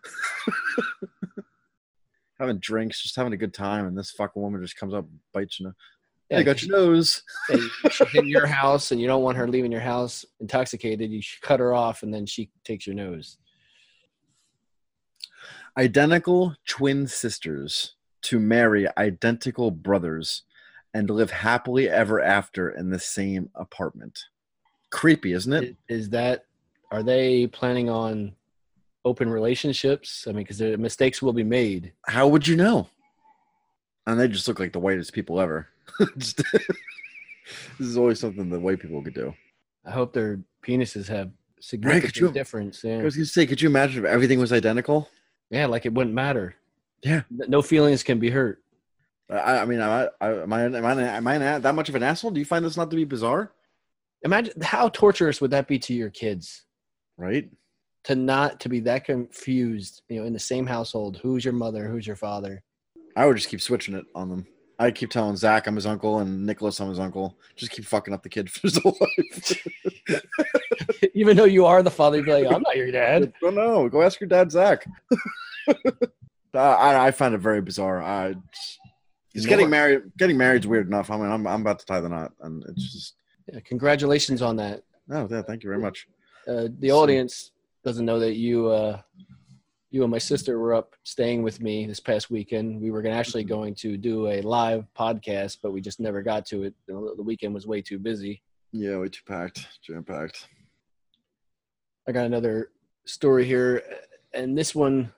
having 2.39 2.57
drinks, 2.59 3.01
just 3.03 3.17
having 3.17 3.33
a 3.33 3.37
good 3.37 3.53
time, 3.53 3.85
and 3.85 3.97
this 3.97 4.11
fucking 4.11 4.41
woman 4.41 4.61
just 4.61 4.77
comes 4.77 4.93
up, 4.93 5.05
bites 5.33 5.59
you. 5.59 5.65
nose. 5.67 5.75
Yeah, 6.29 6.37
Hey, 6.37 6.43
got 6.43 6.63
your 6.63 6.77
nose. 6.77 7.23
She's 7.49 8.15
in 8.15 8.27
your 8.27 8.45
house 8.45 8.91
and 8.91 9.01
you 9.01 9.07
don't 9.07 9.23
want 9.23 9.37
her 9.37 9.47
leaving 9.47 9.71
your 9.71 9.81
house 9.81 10.25
intoxicated. 10.39 11.09
You 11.09 11.21
cut 11.41 11.59
her 11.59 11.73
off 11.73 12.03
and 12.03 12.13
then 12.13 12.25
she 12.25 12.51
takes 12.63 12.85
your 12.85 12.95
nose. 12.95 13.37
Identical 15.77 16.55
twin 16.67 17.07
sisters 17.07 17.95
to 18.23 18.39
marry 18.39 18.87
identical 18.97 19.71
brothers 19.71 20.43
and 20.93 21.09
live 21.09 21.31
happily 21.31 21.89
ever 21.89 22.21
after 22.21 22.69
in 22.69 22.89
the 22.89 22.99
same 22.99 23.49
apartment. 23.55 24.25
Creepy, 24.91 25.33
isn't 25.33 25.53
it? 25.53 25.77
Is 25.87 26.09
that, 26.09 26.45
are 26.91 27.03
they 27.03 27.47
planning 27.47 27.89
on 27.89 28.35
open 29.05 29.29
relationships? 29.29 30.25
I 30.27 30.31
mean, 30.31 30.45
because 30.45 30.61
mistakes 30.77 31.21
will 31.21 31.33
be 31.33 31.43
made. 31.43 31.93
How 32.07 32.27
would 32.27 32.47
you 32.47 32.55
know? 32.55 32.89
And 34.05 34.19
they 34.19 34.27
just 34.27 34.47
look 34.47 34.59
like 34.59 34.73
the 34.73 34.79
whitest 34.79 35.13
people 35.13 35.39
ever. 35.39 35.67
This 37.79 37.87
is 37.87 37.97
always 37.97 38.19
something 38.19 38.49
that 38.49 38.59
white 38.59 38.79
people 38.79 39.01
could 39.01 39.13
do. 39.15 39.33
I 39.85 39.91
hope 39.91 40.13
their 40.13 40.39
penises 40.63 41.07
have 41.07 41.31
significant 41.59 42.15
you- 42.17 42.31
difference. 42.31 42.83
Yeah. 42.83 42.99
I 42.99 43.03
was 43.03 43.15
gonna 43.15 43.25
say, 43.25 43.47
could 43.47 43.61
you 43.61 43.69
imagine 43.69 44.03
if 44.05 44.09
everything 44.09 44.39
was 44.39 44.53
identical? 44.53 45.09
yeah, 45.49 45.65
like 45.65 45.85
it 45.87 45.93
wouldn't 45.93 46.13
matter. 46.13 46.55
Yeah. 47.01 47.21
No 47.31 47.61
feelings 47.63 48.03
can 48.03 48.19
be 48.19 48.29
hurt. 48.29 48.61
I, 49.31 49.59
I 49.59 49.65
mean, 49.65 49.79
am 49.79 49.89
I, 50.21 50.25
I, 50.27 50.31
am 50.43 50.53
I, 50.53 50.61
am 50.63 50.85
I, 50.85 51.01
am 51.01 51.27
I 51.27 51.35
an- 51.35 51.61
that 51.63 51.73
much 51.75 51.89
of 51.89 51.95
an 51.95 52.03
asshole? 52.03 52.31
Do 52.31 52.39
you 52.39 52.45
find 52.45 52.63
this 52.63 52.77
not 52.77 52.89
to 52.91 52.95
be 52.95 53.03
bizarre? 53.05 53.51
Imagine 54.23 54.61
how 54.61 54.89
torturous 54.89 55.39
would 55.41 55.51
that 55.51 55.67
be 55.67 55.79
to 55.79 55.93
your 55.93 56.09
kids 56.09 56.65
Right? 57.17 57.49
to 58.03 58.15
not 58.15 58.59
to 58.61 58.69
be 58.69 58.79
that 58.81 59.05
confused, 59.05 60.03
you 60.09 60.19
know, 60.19 60.25
in 60.27 60.33
the 60.33 60.39
same 60.39 60.65
household. 60.67 61.17
Who's 61.23 61.43
your 61.43 61.53
mother? 61.53 61.87
Who's 61.87 62.05
your 62.07 62.15
father? 62.15 62.63
I 63.15 63.25
would 63.25 63.37
just 63.37 63.49
keep 63.49 63.61
switching 63.61 63.95
it 63.95 64.05
on 64.15 64.29
them. 64.29 64.47
I 64.81 64.91
keep 64.91 65.09
telling 65.09 65.35
Zach 65.35 65.67
I'm 65.67 65.75
his 65.75 65.85
uncle 65.85 66.19
and 66.19 66.45
Nicholas 66.45 66.79
I'm 66.79 66.87
his 66.89 66.99
uncle. 66.99 67.37
Just 67.57 67.71
keep 67.71 67.83
fucking 67.85 68.13
up 68.13 68.23
the 68.23 68.29
kid 68.29 68.49
for 68.49 68.61
his 68.61 68.77
whole 68.77 68.97
life. 69.17 69.67
Even 71.13 71.35
though 71.35 71.43
you 71.45 71.65
are 71.65 71.83
the 71.83 71.91
father, 71.91 72.17
you'd 72.17 72.25
be 72.25 72.31
like, 72.31 72.45
I'm 72.51 72.61
not 72.61 72.77
your 72.77 72.89
dad. 72.91 73.33
oh 73.43 73.49
no, 73.49 73.89
go 73.89 74.01
ask 74.01 74.19
your 74.21 74.29
dad, 74.29 74.51
Zach. 74.51 74.85
Uh, 75.67 76.57
I 76.57 77.07
I 77.07 77.11
find 77.11 77.35
it 77.35 77.39
very 77.39 77.61
bizarre. 77.61 78.01
I 78.01 78.35
he's 79.33 79.45
getting 79.45 79.65
what? 79.65 79.71
married. 79.71 80.01
Getting 80.17 80.37
married 80.37 80.63
is 80.63 80.67
weird 80.67 80.87
enough. 80.87 81.11
I 81.11 81.17
mean, 81.17 81.29
I'm 81.31 81.45
I'm 81.45 81.61
about 81.61 81.79
to 81.79 81.85
tie 81.85 81.99
the 81.99 82.09
knot, 82.09 82.31
and 82.41 82.63
it's 82.69 82.91
just 82.93 83.15
Yeah, 83.51 83.59
congratulations 83.65 84.41
on 84.41 84.55
that. 84.55 84.83
oh 85.11 85.27
yeah. 85.29 85.41
Thank 85.43 85.63
you 85.63 85.69
very 85.69 85.81
much. 85.81 86.07
Uh, 86.47 86.69
the 86.79 86.91
audience 86.91 87.51
doesn't 87.83 88.05
know 88.05 88.19
that 88.19 88.35
you, 88.35 88.67
uh, 88.67 88.99
you 89.91 90.03
and 90.03 90.11
my 90.11 90.17
sister 90.19 90.59
were 90.59 90.73
up 90.73 90.95
staying 91.03 91.41
with 91.41 91.61
me 91.61 91.85
this 91.87 91.99
past 91.99 92.29
weekend. 92.29 92.79
We 92.81 92.91
were 92.91 93.05
actually 93.07 93.43
Mm-hmm. 93.43 93.49
going 93.55 93.75
to 93.75 93.97
do 93.97 94.27
a 94.27 94.41
live 94.41 94.85
podcast, 94.97 95.57
but 95.63 95.71
we 95.71 95.81
just 95.81 95.99
never 95.99 96.21
got 96.21 96.45
to 96.47 96.63
it. 96.63 96.73
The 96.87 97.23
weekend 97.23 97.53
was 97.53 97.65
way 97.65 97.81
too 97.81 97.97
busy. 97.99 98.41
Yeah, 98.71 98.97
way 98.99 99.07
too 99.09 99.21
packed, 99.27 99.67
jam 99.81 100.03
packed. 100.03 100.47
I 102.07 102.11
got 102.11 102.25
another 102.25 102.69
story 103.05 103.45
here, 103.45 103.81
and 104.33 104.55
this 104.57 104.75
one, 104.75 105.11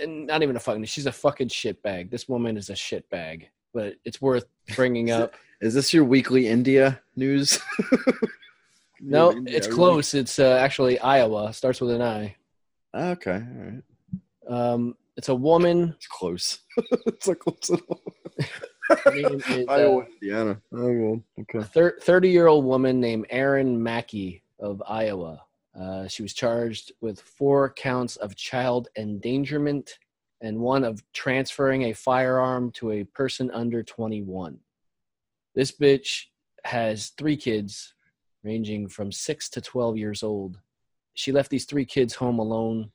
and 0.00 0.26
not 0.26 0.42
even 0.42 0.56
a 0.56 0.60
fucking. 0.60 0.84
She's 0.84 1.06
a 1.06 1.12
fucking 1.12 1.48
shitbag. 1.48 2.10
This 2.10 2.28
woman 2.28 2.56
is 2.56 2.68
a 2.70 2.74
shitbag, 2.74 3.46
but 3.72 3.94
it's 4.04 4.20
worth 4.20 4.44
bringing 4.76 5.10
up. 5.10 5.34
Is 5.60 5.72
this 5.74 5.92
your 5.94 6.04
weekly 6.04 6.48
India 6.48 7.00
news? 7.16 7.58
No, 9.00 9.30
India, 9.30 9.56
it's 9.56 9.68
really? 9.68 9.76
close. 9.76 10.12
It's 10.12 10.40
uh, 10.40 10.58
actually 10.60 10.98
Iowa. 10.98 11.52
Starts 11.52 11.80
with 11.80 11.92
an 11.92 12.02
I. 12.02 12.34
Okay, 12.92 13.30
all 13.30 13.64
right. 13.64 13.82
Um, 14.48 14.96
it's 15.16 15.28
a 15.28 15.34
woman. 15.34 15.94
It's 15.96 16.06
close. 16.06 16.60
it's 17.06 17.26
like 17.28 17.40
close 17.40 17.68
enough. 17.68 19.14
name 19.14 19.66
uh, 19.68 19.72
Iowa, 19.72 20.06
Indiana. 20.22 20.60
Well, 20.70 21.22
okay. 21.40 21.58
a 21.58 21.90
30 22.00 22.28
year 22.28 22.46
old 22.46 22.64
woman 22.64 23.00
named 23.00 23.26
Erin 23.30 23.82
Mackey 23.82 24.42
of 24.58 24.82
Iowa. 24.86 25.42
Uh, 25.78 26.08
she 26.08 26.22
was 26.22 26.32
charged 26.32 26.92
with 27.00 27.20
four 27.20 27.72
counts 27.74 28.16
of 28.16 28.34
child 28.34 28.88
endangerment 28.96 29.98
and 30.40 30.58
one 30.58 30.84
of 30.84 31.02
transferring 31.12 31.84
a 31.84 31.92
firearm 31.92 32.70
to 32.72 32.92
a 32.92 33.04
person 33.04 33.50
under 33.50 33.82
21. 33.82 34.58
This 35.54 35.72
bitch 35.72 36.26
has 36.64 37.08
three 37.18 37.36
kids, 37.36 37.94
ranging 38.44 38.88
from 38.88 39.10
six 39.10 39.48
to 39.50 39.60
12 39.60 39.96
years 39.96 40.22
old. 40.22 40.58
She 41.14 41.32
left 41.32 41.50
these 41.50 41.64
three 41.64 41.84
kids 41.84 42.14
home 42.14 42.38
alone. 42.38 42.92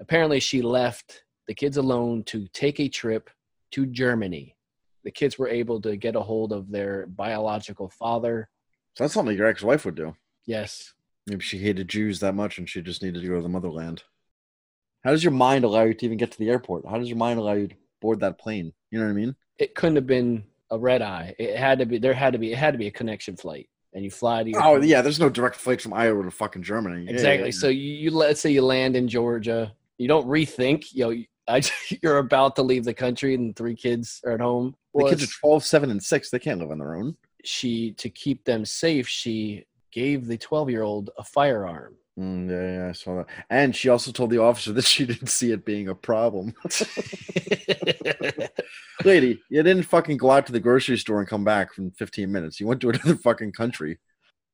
Apparently, 0.00 0.40
she 0.40 0.62
left 0.62 1.24
the 1.46 1.54
kids 1.54 1.76
alone 1.76 2.22
to 2.24 2.46
take 2.48 2.80
a 2.80 2.88
trip 2.88 3.30
to 3.72 3.86
Germany. 3.86 4.56
The 5.04 5.10
kids 5.10 5.38
were 5.38 5.48
able 5.48 5.80
to 5.82 5.96
get 5.96 6.16
a 6.16 6.20
hold 6.20 6.52
of 6.52 6.70
their 6.70 7.06
biological 7.06 7.88
father. 7.88 8.48
So 8.94 9.04
that's 9.04 9.14
something 9.14 9.36
your 9.36 9.46
ex-wife 9.46 9.84
would 9.84 9.94
do. 9.94 10.16
Yes. 10.46 10.94
Maybe 11.26 11.42
she 11.42 11.58
hated 11.58 11.88
Jews 11.88 12.20
that 12.20 12.34
much 12.34 12.58
and 12.58 12.68
she 12.68 12.82
just 12.82 13.02
needed 13.02 13.22
to 13.22 13.28
go 13.28 13.36
to 13.36 13.42
the 13.42 13.48
motherland. 13.48 14.02
How 15.04 15.10
does 15.12 15.22
your 15.22 15.32
mind 15.32 15.64
allow 15.64 15.84
you 15.84 15.94
to 15.94 16.04
even 16.04 16.18
get 16.18 16.32
to 16.32 16.38
the 16.38 16.50
airport? 16.50 16.84
How 16.88 16.98
does 16.98 17.08
your 17.08 17.18
mind 17.18 17.38
allow 17.38 17.52
you 17.52 17.68
to 17.68 17.74
board 18.00 18.20
that 18.20 18.38
plane? 18.38 18.72
You 18.90 18.98
know 18.98 19.04
what 19.04 19.12
I 19.12 19.14
mean? 19.14 19.36
It 19.58 19.74
couldn't 19.74 19.96
have 19.96 20.06
been 20.06 20.44
a 20.70 20.78
red 20.78 21.02
eye. 21.02 21.34
It 21.38 21.56
had 21.56 21.78
to 21.78 21.86
be 21.86 21.98
there 21.98 22.12
had 22.14 22.32
to 22.32 22.38
be 22.38 22.52
it 22.52 22.58
had 22.58 22.72
to 22.72 22.78
be 22.78 22.88
a 22.88 22.92
connection 22.92 23.36
flight. 23.36 23.68
And 23.92 24.04
you 24.04 24.10
fly 24.10 24.42
to 24.42 24.50
your 24.50 24.62
Oh 24.62 24.80
yeah, 24.82 25.02
there's 25.02 25.20
no 25.20 25.28
direct 25.28 25.56
flights 25.56 25.84
from 25.84 25.92
Iowa 25.94 26.24
to 26.24 26.30
fucking 26.30 26.62
Germany. 26.62 27.04
Yeah, 27.04 27.12
Exactly. 27.12 27.48
yeah, 27.48 27.52
So 27.52 27.68
you, 27.68 27.92
you 27.92 28.10
let's 28.10 28.40
say 28.40 28.50
you 28.50 28.62
land 28.62 28.96
in 28.96 29.06
Georgia, 29.08 29.72
you 29.98 30.08
don't 30.08 30.26
rethink, 30.26 30.86
you 30.92 31.04
know, 31.04 31.22
I, 31.48 31.62
you're 32.02 32.18
about 32.18 32.56
to 32.56 32.62
leave 32.62 32.84
the 32.84 32.94
country 32.94 33.34
and 33.34 33.54
three 33.54 33.76
kids 33.76 34.20
are 34.24 34.32
at 34.32 34.40
home. 34.40 34.74
the 34.94 35.02
Well, 35.02 35.10
kids 35.10 35.24
are 35.24 35.40
12, 35.40 35.64
7, 35.64 35.90
and 35.90 36.02
six. 36.02 36.30
They 36.30 36.38
can't 36.38 36.60
live 36.60 36.70
on 36.70 36.78
their 36.78 36.96
own. 36.96 37.16
she 37.44 37.92
to 37.92 38.10
keep 38.10 38.44
them 38.44 38.64
safe, 38.64 39.08
she 39.08 39.66
gave 39.92 40.26
the 40.26 40.36
12 40.36 40.70
year 40.70 40.82
old 40.82 41.10
a 41.18 41.24
firearm. 41.24 41.96
Mm, 42.18 42.50
yeah, 42.50 42.80
yeah, 42.80 42.88
I 42.88 42.92
saw 42.92 43.16
that. 43.16 43.26
And 43.50 43.76
she 43.76 43.90
also 43.90 44.10
told 44.10 44.30
the 44.30 44.40
officer 44.42 44.72
that 44.74 44.84
she 44.84 45.06
didn't 45.06 45.28
see 45.28 45.52
it 45.52 45.64
being 45.64 45.88
a 45.88 45.94
problem. 45.94 46.54
Lady, 49.04 49.40
you 49.50 49.62
didn't 49.62 49.82
fucking 49.84 50.16
go 50.16 50.30
out 50.30 50.46
to 50.46 50.52
the 50.52 50.60
grocery 50.60 50.96
store 50.96 51.20
and 51.20 51.28
come 51.28 51.44
back 51.44 51.74
from 51.74 51.90
15 51.92 52.32
minutes. 52.32 52.58
You 52.58 52.66
went 52.66 52.80
to 52.80 52.90
another 52.90 53.16
fucking 53.16 53.52
country. 53.52 53.98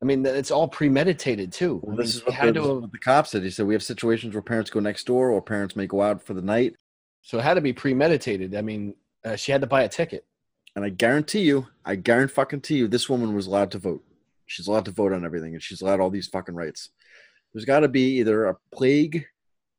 I 0.02 0.04
mean, 0.04 0.26
it's 0.26 0.50
all 0.50 0.66
premeditated 0.66 1.52
too. 1.52 1.80
I 1.86 1.90
mean, 1.90 1.96
this 1.96 2.16
is 2.16 2.26
what 2.26 2.34
had 2.34 2.54
the, 2.54 2.60
to 2.60 2.74
what 2.80 2.90
the 2.90 2.98
cop 2.98 3.28
said. 3.28 3.44
He 3.44 3.50
said 3.50 3.66
we 3.66 3.74
have 3.74 3.84
situations 3.84 4.34
where 4.34 4.42
parents 4.42 4.68
go 4.68 4.80
next 4.80 5.04
door 5.04 5.30
or 5.30 5.40
parents 5.40 5.76
may 5.76 5.86
go 5.86 6.02
out 6.02 6.20
for 6.20 6.34
the 6.34 6.42
night. 6.42 6.74
so 7.22 7.38
it 7.38 7.42
had 7.42 7.54
to 7.54 7.60
be 7.60 7.72
premeditated. 7.72 8.56
I 8.56 8.62
mean, 8.62 8.94
uh, 9.24 9.36
she 9.36 9.52
had 9.52 9.60
to 9.60 9.68
buy 9.68 9.82
a 9.82 9.88
ticket. 9.88 10.26
And 10.74 10.84
I 10.84 10.88
guarantee 10.88 11.42
you, 11.42 11.68
I 11.84 11.94
guarantee 11.94 12.34
fucking 12.34 12.62
to 12.62 12.74
you, 12.74 12.88
this 12.88 13.08
woman 13.08 13.34
was 13.34 13.46
allowed 13.46 13.70
to 13.72 13.78
vote. 13.78 14.02
She's 14.46 14.66
allowed 14.66 14.86
to 14.86 14.90
vote 14.90 15.12
on 15.12 15.24
everything, 15.24 15.54
and 15.54 15.62
she's 15.62 15.82
allowed 15.82 16.00
all 16.00 16.10
these 16.10 16.26
fucking 16.26 16.54
rights. 16.54 16.90
There's 17.52 17.64
got 17.64 17.80
to 17.80 17.88
be 17.88 18.18
either 18.18 18.46
a 18.46 18.56
plague 18.72 19.26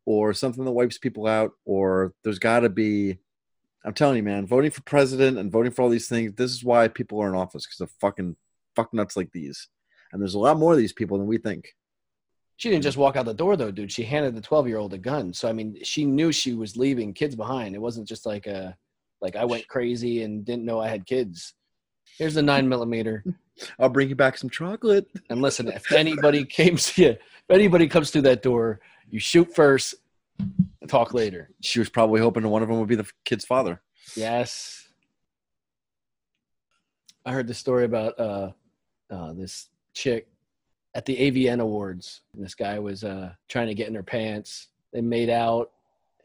or 0.06 0.34
something 0.34 0.64
that 0.64 0.72
wipes 0.72 0.98
people 0.98 1.28
out, 1.28 1.52
or 1.66 2.14
there's 2.24 2.40
got 2.40 2.62
to 2.62 2.70
be. 2.70 3.18
I'm 3.84 3.94
telling 3.94 4.18
you, 4.18 4.24
man, 4.24 4.48
voting 4.48 4.72
for 4.72 4.82
president 4.84 5.38
and 5.38 5.52
voting 5.52 5.72
for 5.74 5.82
all 5.82 5.90
these 5.90 6.08
things. 6.08 6.34
This 6.36 6.52
is 6.52 6.64
why 6.64 6.88
people 6.88 7.20
are 7.22 7.28
in 7.28 7.36
office 7.36 7.66
because 7.66 7.82
of 7.82 7.92
fucking 8.00 8.38
fuck 8.76 8.94
nuts 8.94 9.18
like 9.18 9.32
these. 9.32 9.68
And 10.13 10.21
there's 10.21 10.36
a 10.36 10.39
lot 10.39 10.58
more 10.58 10.71
of 10.71 10.78
these 10.78 10.93
people 10.93 11.17
than 11.17 11.28
we 11.28 11.38
think. 11.38 11.76
She 12.58 12.69
didn't 12.69 12.84
just 12.84 12.97
walk 12.97 13.15
out 13.15 13.26
the 13.26 13.34
door 13.34 13.58
though, 13.58 13.71
dude. 13.71 13.91
She 13.91 14.04
handed 14.04 14.36
the 14.36 14.41
12 14.41 14.67
year 14.67 14.78
old 14.78 14.93
a 14.93 14.97
gun. 14.97 15.34
So 15.34 15.49
I 15.49 15.54
mean, 15.54 15.84
she 15.84 16.06
knew 16.06 16.32
she 16.32 16.54
was 16.54 16.78
leaving 16.78 17.13
kids 17.13 17.36
behind. 17.36 17.76
It 17.76 17.82
wasn't 17.82 18.08
just 18.08 18.26
like 18.26 18.45
a 18.45 18.78
like 19.21 19.36
I 19.36 19.43
went 19.43 19.67
crazy 19.67 20.23
and 20.23 20.45
didn't 20.45 20.65
know 20.65 20.80
I 20.80 20.88
had 20.88 21.06
kids. 21.06 21.56
Here's 22.17 22.36
the 22.36 22.43
nine 22.43 22.69
millimeter. 22.69 23.23
I'll 23.80 23.89
bring 23.89 24.10
you 24.10 24.15
back 24.15 24.38
some 24.38 24.49
chocolate. 24.49 25.08
And 25.30 25.41
listen, 25.41 25.67
if 25.67 25.91
anybody 25.91 26.45
came 26.45 26.78
to 26.78 27.02
you, 27.02 27.10
if 27.10 27.49
anybody 27.49 27.88
comes 27.88 28.12
through 28.12 28.23
that 28.23 28.43
door, 28.43 28.82
you 29.10 29.19
shoot 29.19 29.54
first, 29.56 29.95
talk 30.88 31.13
later. 31.13 31.49
She 31.62 31.80
was 31.80 31.89
probably 31.89 32.21
hoping 32.21 32.47
one 32.47 32.62
of 32.62 32.69
them 32.69 32.80
would 32.80 32.89
be 32.89 32.95
the 32.95 33.10
kid's 33.26 33.45
father. 33.45 33.82
Yes. 34.15 34.88
I 37.26 37.32
heard 37.32 37.47
the 37.47 37.54
story 37.54 37.86
about 37.86 38.19
uh, 38.19 38.52
uh, 39.10 39.34
this 39.34 39.69
chick 39.94 40.28
at 40.96 41.06
the 41.06 41.16
AVN 41.18 41.60
Awards. 41.60 42.22
And 42.34 42.44
this 42.44 42.56
guy 42.56 42.78
was 42.80 43.04
uh, 43.04 43.34
trying 43.50 43.68
to 43.68 43.74
get 43.74 43.88
in 43.88 43.96
her 43.96 44.04
pants. 44.04 44.68
They 44.92 45.02
made 45.02 45.30
out. 45.30 45.72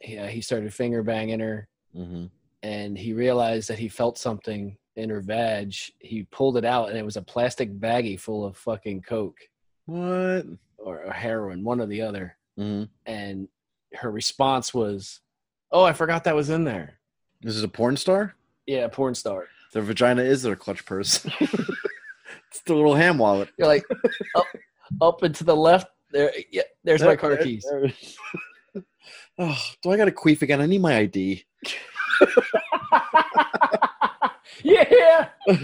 He, 0.00 0.18
uh, 0.18 0.26
he 0.26 0.40
started 0.40 0.72
finger 0.74 1.02
banging 1.02 1.40
her, 1.40 1.68
Mm-hmm. 1.96 2.26
and 2.62 2.96
he 2.98 3.14
realized 3.14 3.68
that 3.70 3.78
he 3.78 3.88
felt 3.88 4.18
something 4.18 4.76
in 4.94 5.08
her 5.10 5.20
vag. 5.20 5.74
He 5.98 6.24
pulled 6.24 6.56
it 6.58 6.64
out, 6.64 6.90
and 6.90 6.98
it 6.98 7.04
was 7.04 7.16
a 7.16 7.22
plastic 7.22 7.72
baggie 7.80 8.20
full 8.20 8.44
of 8.44 8.56
fucking 8.58 9.02
coke 9.02 9.38
What? 9.86 10.44
or, 10.76 11.02
or 11.04 11.12
heroin, 11.12 11.64
one 11.64 11.80
or 11.80 11.86
the 11.86 12.02
other. 12.02 12.36
Mm-hmm. 12.58 12.84
And 13.06 13.48
her 13.94 14.10
response 14.10 14.72
was, 14.74 15.20
"Oh, 15.72 15.82
I 15.82 15.94
forgot 15.94 16.24
that 16.24 16.36
was 16.36 16.50
in 16.50 16.62
there." 16.64 17.00
This 17.40 17.56
is 17.56 17.62
a 17.64 17.68
porn 17.68 17.96
star. 17.96 18.34
Yeah, 18.66 18.86
porn 18.88 19.14
star. 19.14 19.48
Their 19.72 19.82
vagina 19.82 20.22
is 20.22 20.42
their 20.42 20.56
clutch 20.56 20.84
purse. 20.84 21.26
it's 22.50 22.60
the 22.62 22.74
little 22.74 22.94
ham 22.94 23.18
wallet. 23.18 23.48
You're 23.58 23.68
like 23.68 23.84
up, 24.34 24.44
up 25.00 25.22
and 25.22 25.34
to 25.36 25.44
the 25.44 25.56
left. 25.56 25.88
There, 26.10 26.32
yeah. 26.50 26.62
There's 26.84 27.02
my 27.02 27.16
car 27.16 27.30
There- 27.36 27.42
keys. 27.44 27.66
there- 27.70 27.92
oh, 29.38 29.58
do 29.82 29.90
I 29.90 29.96
got 29.96 30.08
a 30.08 30.12
queef 30.12 30.42
again? 30.42 30.60
I 30.60 30.66
need 30.66 30.80
my 30.80 30.96
ID. 30.96 31.44
yeah. 34.62 35.28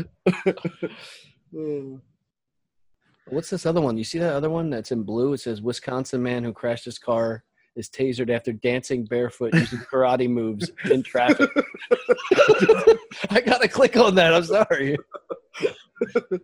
What's 3.29 3.51
this 3.51 3.65
other 3.67 3.81
one? 3.81 3.97
You 3.97 4.05
see 4.05 4.19
that 4.19 4.35
other 4.35 4.51
one 4.51 4.69
that's 4.71 4.93
in 4.93 5.03
blue? 5.03 5.33
It 5.33 5.39
says 5.41 5.63
Wisconsin 5.63 6.23
man 6.23 6.45
who 6.45 6.53
crashed 6.53 6.85
his 6.85 6.99
car 6.99 7.43
is 7.77 7.89
tasered 7.89 8.31
after 8.31 8.53
dancing 8.53 9.05
barefoot 9.05 9.53
using 9.55 9.79
karate 9.81 10.29
moves 10.29 10.71
in 10.91 11.03
traffic. 11.03 11.51
I 13.31 13.41
gotta 13.45 13.69
click 13.69 13.97
on 13.97 14.15
that. 14.17 14.35
I'm 14.35 14.45
sorry. 14.45 14.97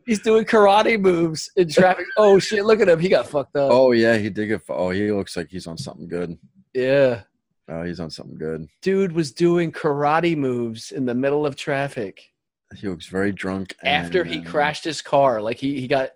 He's 0.07 0.21
doing 0.23 0.45
karate 0.45 1.01
moves 1.01 1.51
in 1.57 1.69
traffic. 1.69 2.07
Oh 2.17 2.39
shit! 2.39 2.65
Look 2.65 2.81
at 2.81 2.89
him. 2.89 2.99
He 3.01 3.09
got 3.09 3.27
fucked 3.27 3.57
up. 3.57 3.71
Oh 3.73 3.93
yeah, 3.93 4.17
he 4.17 4.31
did 4.31 4.47
get. 4.47 4.63
Oh, 4.69 4.91
he 4.91 5.11
looks 5.13 5.37
like 5.37 5.49
he's 5.51 5.67
on 5.67 5.77
something 5.79 6.09
good. 6.09 6.39
Yeah. 6.75 7.23
Oh, 7.69 7.83
he's 7.85 8.01
on 8.01 8.11
something 8.11 8.37
good. 8.37 8.69
Dude 8.83 9.13
was 9.13 9.33
doing 9.33 9.71
karate 9.71 10.37
moves 10.37 10.91
in 10.93 11.07
the 11.07 11.15
middle 11.15 11.47
of 11.47 11.55
traffic. 11.57 12.33
He 12.77 12.89
looks 12.89 13.07
very 13.07 13.33
drunk. 13.33 13.75
after 13.83 14.25
he 14.25 14.37
and- 14.39 14.47
crashed 14.47 14.85
his 14.85 15.03
car. 15.03 15.41
Like 15.41 15.57
he, 15.57 15.81
he 15.81 15.89
got 15.89 16.11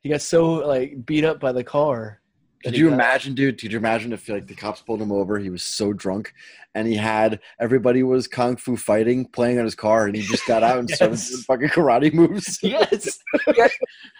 he 0.00 0.08
got 0.08 0.20
so 0.22 0.52
like 0.66 1.04
beat 1.06 1.24
up 1.24 1.40
by 1.40 1.52
the 1.52 1.64
car. 1.64 2.20
Could 2.64 2.76
you 2.76 2.92
imagine, 2.92 3.34
dude? 3.34 3.60
Could 3.60 3.72
you 3.72 3.78
imagine 3.78 4.12
if 4.12 4.28
like 4.28 4.46
the 4.46 4.54
cops 4.54 4.80
pulled 4.82 5.00
him 5.02 5.10
over? 5.12 5.38
He 5.38 5.50
was 5.50 5.62
so 5.62 5.92
drunk, 5.92 6.32
and 6.74 6.86
he 6.86 6.94
had 6.94 7.40
everybody 7.60 8.02
was 8.02 8.26
kung 8.28 8.56
fu 8.56 8.76
fighting, 8.76 9.24
playing 9.26 9.58
on 9.58 9.64
his 9.64 9.74
car, 9.74 10.06
and 10.06 10.14
he 10.14 10.22
just 10.22 10.46
got 10.46 10.62
out 10.62 10.78
and 10.78 10.88
started 10.94 11.14
Yes. 11.14 11.28
doing 11.30 11.42
fucking 11.42 11.68
karate 11.70 12.12
moves. 12.12 12.58
Yes. 12.62 13.18
Yeah. 13.56 13.68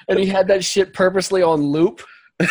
and 0.09 0.19
he 0.19 0.27
had 0.27 0.49
that 0.49 0.65
shit 0.65 0.93
purposely 0.93 1.43
on 1.43 1.61
loop. 1.63 2.03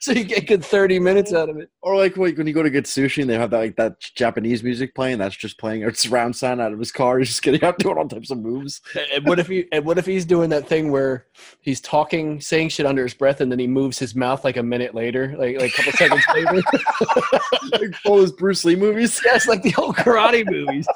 so 0.00 0.12
you 0.12 0.24
get 0.24 0.46
good 0.46 0.64
30 0.64 0.98
minutes 0.98 1.32
out 1.32 1.48
of 1.48 1.56
it. 1.56 1.70
Or 1.82 1.96
like 1.96 2.16
like 2.16 2.36
when 2.36 2.46
you 2.46 2.52
go 2.52 2.62
to 2.62 2.70
get 2.70 2.84
sushi 2.84 3.22
and 3.22 3.30
they 3.30 3.38
have 3.38 3.50
that 3.50 3.58
like 3.58 3.76
that 3.76 4.00
Japanese 4.00 4.62
music 4.62 4.94
playing, 4.94 5.18
that's 5.18 5.36
just 5.36 5.58
playing 5.58 5.84
a 5.84 5.94
surround 5.94 6.36
sound 6.36 6.60
out 6.60 6.72
of 6.72 6.78
his 6.78 6.92
car. 6.92 7.18
He's 7.20 7.28
just 7.28 7.42
getting 7.42 7.62
out 7.64 7.78
doing 7.78 7.96
all 7.96 8.08
types 8.08 8.30
of 8.30 8.38
moves. 8.38 8.80
And 9.14 9.26
what 9.26 9.38
if 9.38 9.46
he? 9.46 9.66
And 9.72 9.84
what 9.84 9.98
if 9.98 10.06
he's 10.06 10.24
doing 10.24 10.50
that 10.50 10.66
thing 10.66 10.90
where 10.90 11.26
he's 11.60 11.80
talking, 11.80 12.40
saying 12.40 12.70
shit 12.70 12.86
under 12.86 13.02
his 13.02 13.14
breath, 13.14 13.40
and 13.40 13.50
then 13.50 13.58
he 13.58 13.66
moves 13.66 13.98
his 13.98 14.14
mouth 14.14 14.44
like 14.44 14.56
a 14.56 14.62
minute 14.62 14.94
later, 14.94 15.34
like 15.38 15.60
like 15.60 15.72
a 15.72 15.76
couple 15.76 15.92
seconds 15.92 16.24
later? 16.34 16.62
like 17.72 17.94
all 18.04 18.16
those 18.16 18.32
Bruce 18.32 18.64
Lee 18.64 18.76
movies. 18.76 19.20
Yes, 19.24 19.46
like 19.46 19.62
the 19.62 19.74
old 19.76 19.96
karate 19.96 20.44
movies. 20.46 20.86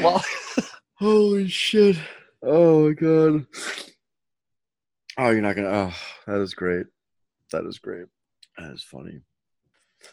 well, 0.00 0.22
Holy 0.96 1.48
shit. 1.48 1.96
Oh 2.42 2.88
my 2.88 2.94
god. 2.94 3.46
Oh, 5.18 5.30
you're 5.30 5.42
not 5.42 5.56
gonna 5.56 5.68
oh 5.92 5.94
that 6.26 6.40
is 6.40 6.54
great. 6.54 6.86
That 7.52 7.64
is 7.66 7.78
great. 7.78 8.06
That 8.58 8.72
is 8.72 8.82
funny. 8.82 9.20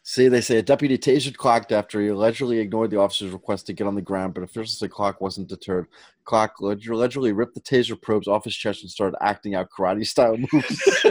See, 0.04 0.30
they 0.30 0.40
say 0.40 0.58
a 0.58 0.62
deputy 0.62 0.98
tasered 0.98 1.36
Clark 1.36 1.70
after 1.72 2.00
he 2.00 2.08
allegedly 2.08 2.60
ignored 2.60 2.92
the 2.92 3.00
officer's 3.00 3.32
request 3.34 3.68
to 3.68 3.74
get 3.74 3.88
on 3.88 3.96
the 3.96 4.02
ground, 4.02 4.34
but 4.34 4.42
officials 4.44 4.80
say 4.80 4.88
Clark 4.88 5.20
wasn't 5.20 5.50
deterred. 5.50 5.88
Clark 6.24 6.60
allegedly 6.60 7.34
ripped 7.34 7.56
the 7.56 7.62
taser 7.62 8.02
probes 8.02 8.28
off 8.28 8.46
his 8.46 8.56
chest 8.56 8.84
and 8.84 8.90
started 8.92 9.18
acting 9.22 9.54
out 9.54 9.68
karate 9.78 10.08
style 10.08 10.38
moves. 10.38 11.06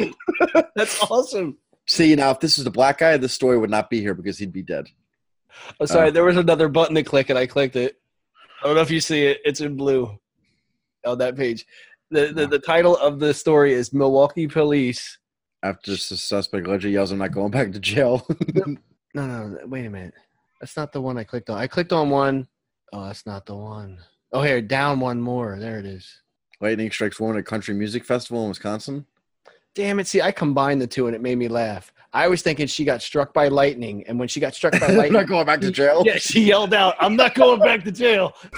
that's 0.74 1.02
awesome. 1.10 1.58
See, 1.86 2.14
now 2.14 2.30
if 2.30 2.40
this 2.40 2.56
was 2.56 2.64
the 2.64 2.70
black 2.70 2.98
guy, 2.98 3.16
this 3.18 3.34
story 3.34 3.58
would 3.58 3.70
not 3.70 3.90
be 3.90 4.00
here 4.00 4.14
because 4.14 4.38
he'd 4.38 4.52
be 4.52 4.62
dead. 4.62 4.86
Oh, 5.80 5.84
sorry, 5.86 6.08
Uh. 6.08 6.12
there 6.12 6.24
was 6.24 6.36
another 6.36 6.68
button 6.68 6.94
to 6.94 7.02
click, 7.02 7.28
and 7.30 7.38
I 7.38 7.46
clicked 7.46 7.76
it. 7.76 8.00
I 8.62 8.66
don't 8.66 8.76
know 8.76 8.82
if 8.82 8.90
you 8.90 9.00
see 9.00 9.26
it. 9.26 9.40
It's 9.44 9.60
in 9.60 9.76
blue 9.76 10.18
on 11.04 11.18
that 11.18 11.36
page. 11.36 11.66
The, 12.10 12.32
the, 12.32 12.46
the 12.46 12.58
title 12.58 12.96
of 12.96 13.18
the 13.18 13.34
story 13.34 13.72
is 13.74 13.92
Milwaukee 13.92 14.46
Police. 14.46 15.18
After 15.62 15.90
the 15.90 15.96
suspect 15.98 16.66
allegedly 16.66 16.92
yells, 16.92 17.12
I'm 17.12 17.18
not 17.18 17.32
going 17.32 17.50
back 17.50 17.72
to 17.72 17.80
jail. 17.80 18.26
No, 19.14 19.26
no, 19.26 19.48
no, 19.48 19.66
wait 19.66 19.86
a 19.86 19.90
minute. 19.90 20.12
That's 20.60 20.76
not 20.76 20.92
the 20.92 21.00
one 21.00 21.16
I 21.16 21.24
clicked 21.24 21.48
on. 21.48 21.56
I 21.56 21.66
clicked 21.66 21.94
on 21.94 22.10
one. 22.10 22.46
Oh, 22.92 23.06
that's 23.06 23.24
not 23.24 23.46
the 23.46 23.56
one. 23.56 23.98
Oh, 24.32 24.42
here, 24.42 24.60
down 24.60 25.00
one 25.00 25.20
more. 25.20 25.58
There 25.58 25.78
it 25.78 25.86
is. 25.86 26.06
Lightning 26.60 26.90
strikes 26.90 27.18
woman 27.18 27.38
at 27.38 27.46
country 27.46 27.74
music 27.74 28.04
festival 28.04 28.42
in 28.42 28.50
Wisconsin. 28.50 29.06
Damn 29.74 29.98
it. 29.98 30.06
See, 30.06 30.20
I 30.20 30.30
combined 30.30 30.82
the 30.82 30.86
two 30.86 31.06
and 31.06 31.16
it 31.16 31.22
made 31.22 31.38
me 31.38 31.48
laugh. 31.48 31.92
I 32.12 32.28
was 32.28 32.40
thinking 32.40 32.66
she 32.66 32.84
got 32.84 33.02
struck 33.02 33.34
by 33.34 33.48
lightning. 33.48 34.04
And 34.06 34.18
when 34.18 34.28
she 34.28 34.40
got 34.40 34.54
struck 34.54 34.72
by 34.72 34.86
I'm 34.88 34.96
lightning, 34.96 35.12
not 35.12 35.26
going 35.26 35.44
back 35.44 35.60
to 35.60 35.70
jail. 35.70 36.02
yeah, 36.06 36.16
she 36.16 36.42
yelled 36.42 36.72
out, 36.72 36.94
I'm 36.98 37.16
not 37.16 37.34
going 37.34 37.60
back 37.60 37.84
to 37.84 37.92
jail. 37.92 38.32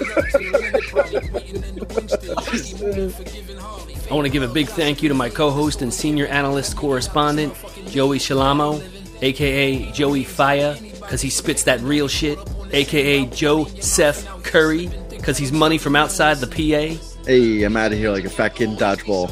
I 4.09 4.15
want 4.15 4.27
to 4.27 4.33
give 4.33 4.43
a 4.43 4.49
big 4.49 4.69
thank 4.69 5.03
you 5.03 5.09
to 5.09 5.15
my 5.15 5.29
co 5.29 5.51
host 5.51 5.83
and 5.83 5.93
senior 5.93 6.27
analyst 6.27 6.77
correspondent, 6.77 7.55
Joey 7.89 8.19
Shalamo, 8.19 8.83
aka 9.23 9.91
Joey 9.93 10.25
Fire, 10.25 10.77
because 10.81 11.21
he 11.21 11.31
spits 11.31 11.65
that 11.65 11.81
real 11.81 12.07
shit, 12.07 12.39
aka 12.73 13.27
Joe 13.27 13.65
Seth 13.81 14.27
Curry, 14.45 14.91
because 15.11 15.39
he's 15.39 15.51
money 15.53 15.79
from 15.79 15.97
outside 15.97 16.39
the 16.39 16.47
PA. 16.47 17.25
Hey, 17.27 17.63
I'm 17.65 17.77
out 17.77 17.93
of 17.93 17.99
here 17.99 18.11
like 18.11 18.25
a 18.25 18.31
fat 18.31 18.55
kid 18.55 18.71
in 18.71 18.77
dodgeball. 18.77 19.29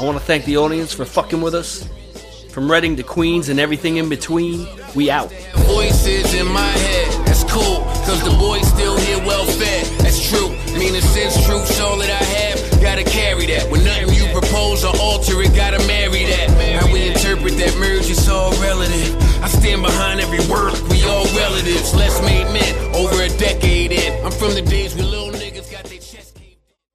I 0.00 0.04
want 0.04 0.18
to 0.18 0.24
thank 0.24 0.44
the 0.44 0.56
audience 0.56 0.92
for 0.92 1.04
fucking 1.04 1.40
with 1.40 1.54
us. 1.54 1.88
From 2.52 2.68
Reading 2.68 2.96
to 2.96 3.04
Queens 3.04 3.48
and 3.48 3.60
everything 3.60 3.98
in 3.98 4.08
between, 4.08 4.66
we 4.96 5.08
out. 5.08 5.30
Voices 5.70 6.34
in 6.34 6.48
my 6.48 6.66
head, 6.66 7.24
that's 7.24 7.44
cool, 7.44 7.84
cause 8.02 8.20
the 8.24 8.36
boy's 8.40 8.66
still 8.66 8.96
here 8.98 9.18
well 9.18 9.44
fed. 9.46 9.86
That's 10.00 10.18
true, 10.28 10.48
meaning 10.76 11.00
since 11.00 11.34
truth's 11.46 11.78
all 11.78 11.96
that 11.98 12.10
I 12.10 12.24
have, 12.24 12.82
gotta 12.82 13.04
carry 13.04 13.46
that. 13.46 13.70
When 13.70 13.84
nothing 13.84 14.12
you 14.14 14.26
propose 14.32 14.84
or 14.84 14.92
alter, 14.98 15.40
it 15.42 15.54
gotta 15.54 15.78
marry 15.86 16.24
that. 16.24 16.50
How 16.82 16.92
we 16.92 17.06
interpret 17.06 17.54
that 17.58 17.76
merge, 17.78 18.10
is 18.10 18.28
all 18.28 18.50
relative. 18.60 19.14
I 19.44 19.46
stand 19.46 19.82
behind 19.82 20.18
every 20.20 20.42
word, 20.50 20.74
we 20.90 21.04
all 21.04 21.26
relatives. 21.38 21.94
Less 21.94 22.20
made 22.22 22.50
men, 22.50 22.94
over 22.96 23.22
a 23.22 23.28
decade 23.38 23.92
in. 23.92 24.26
I'm 24.26 24.32
from 24.32 24.54
the 24.54 24.62
days 24.62 24.96
we 24.96 25.02
live. 25.02 25.19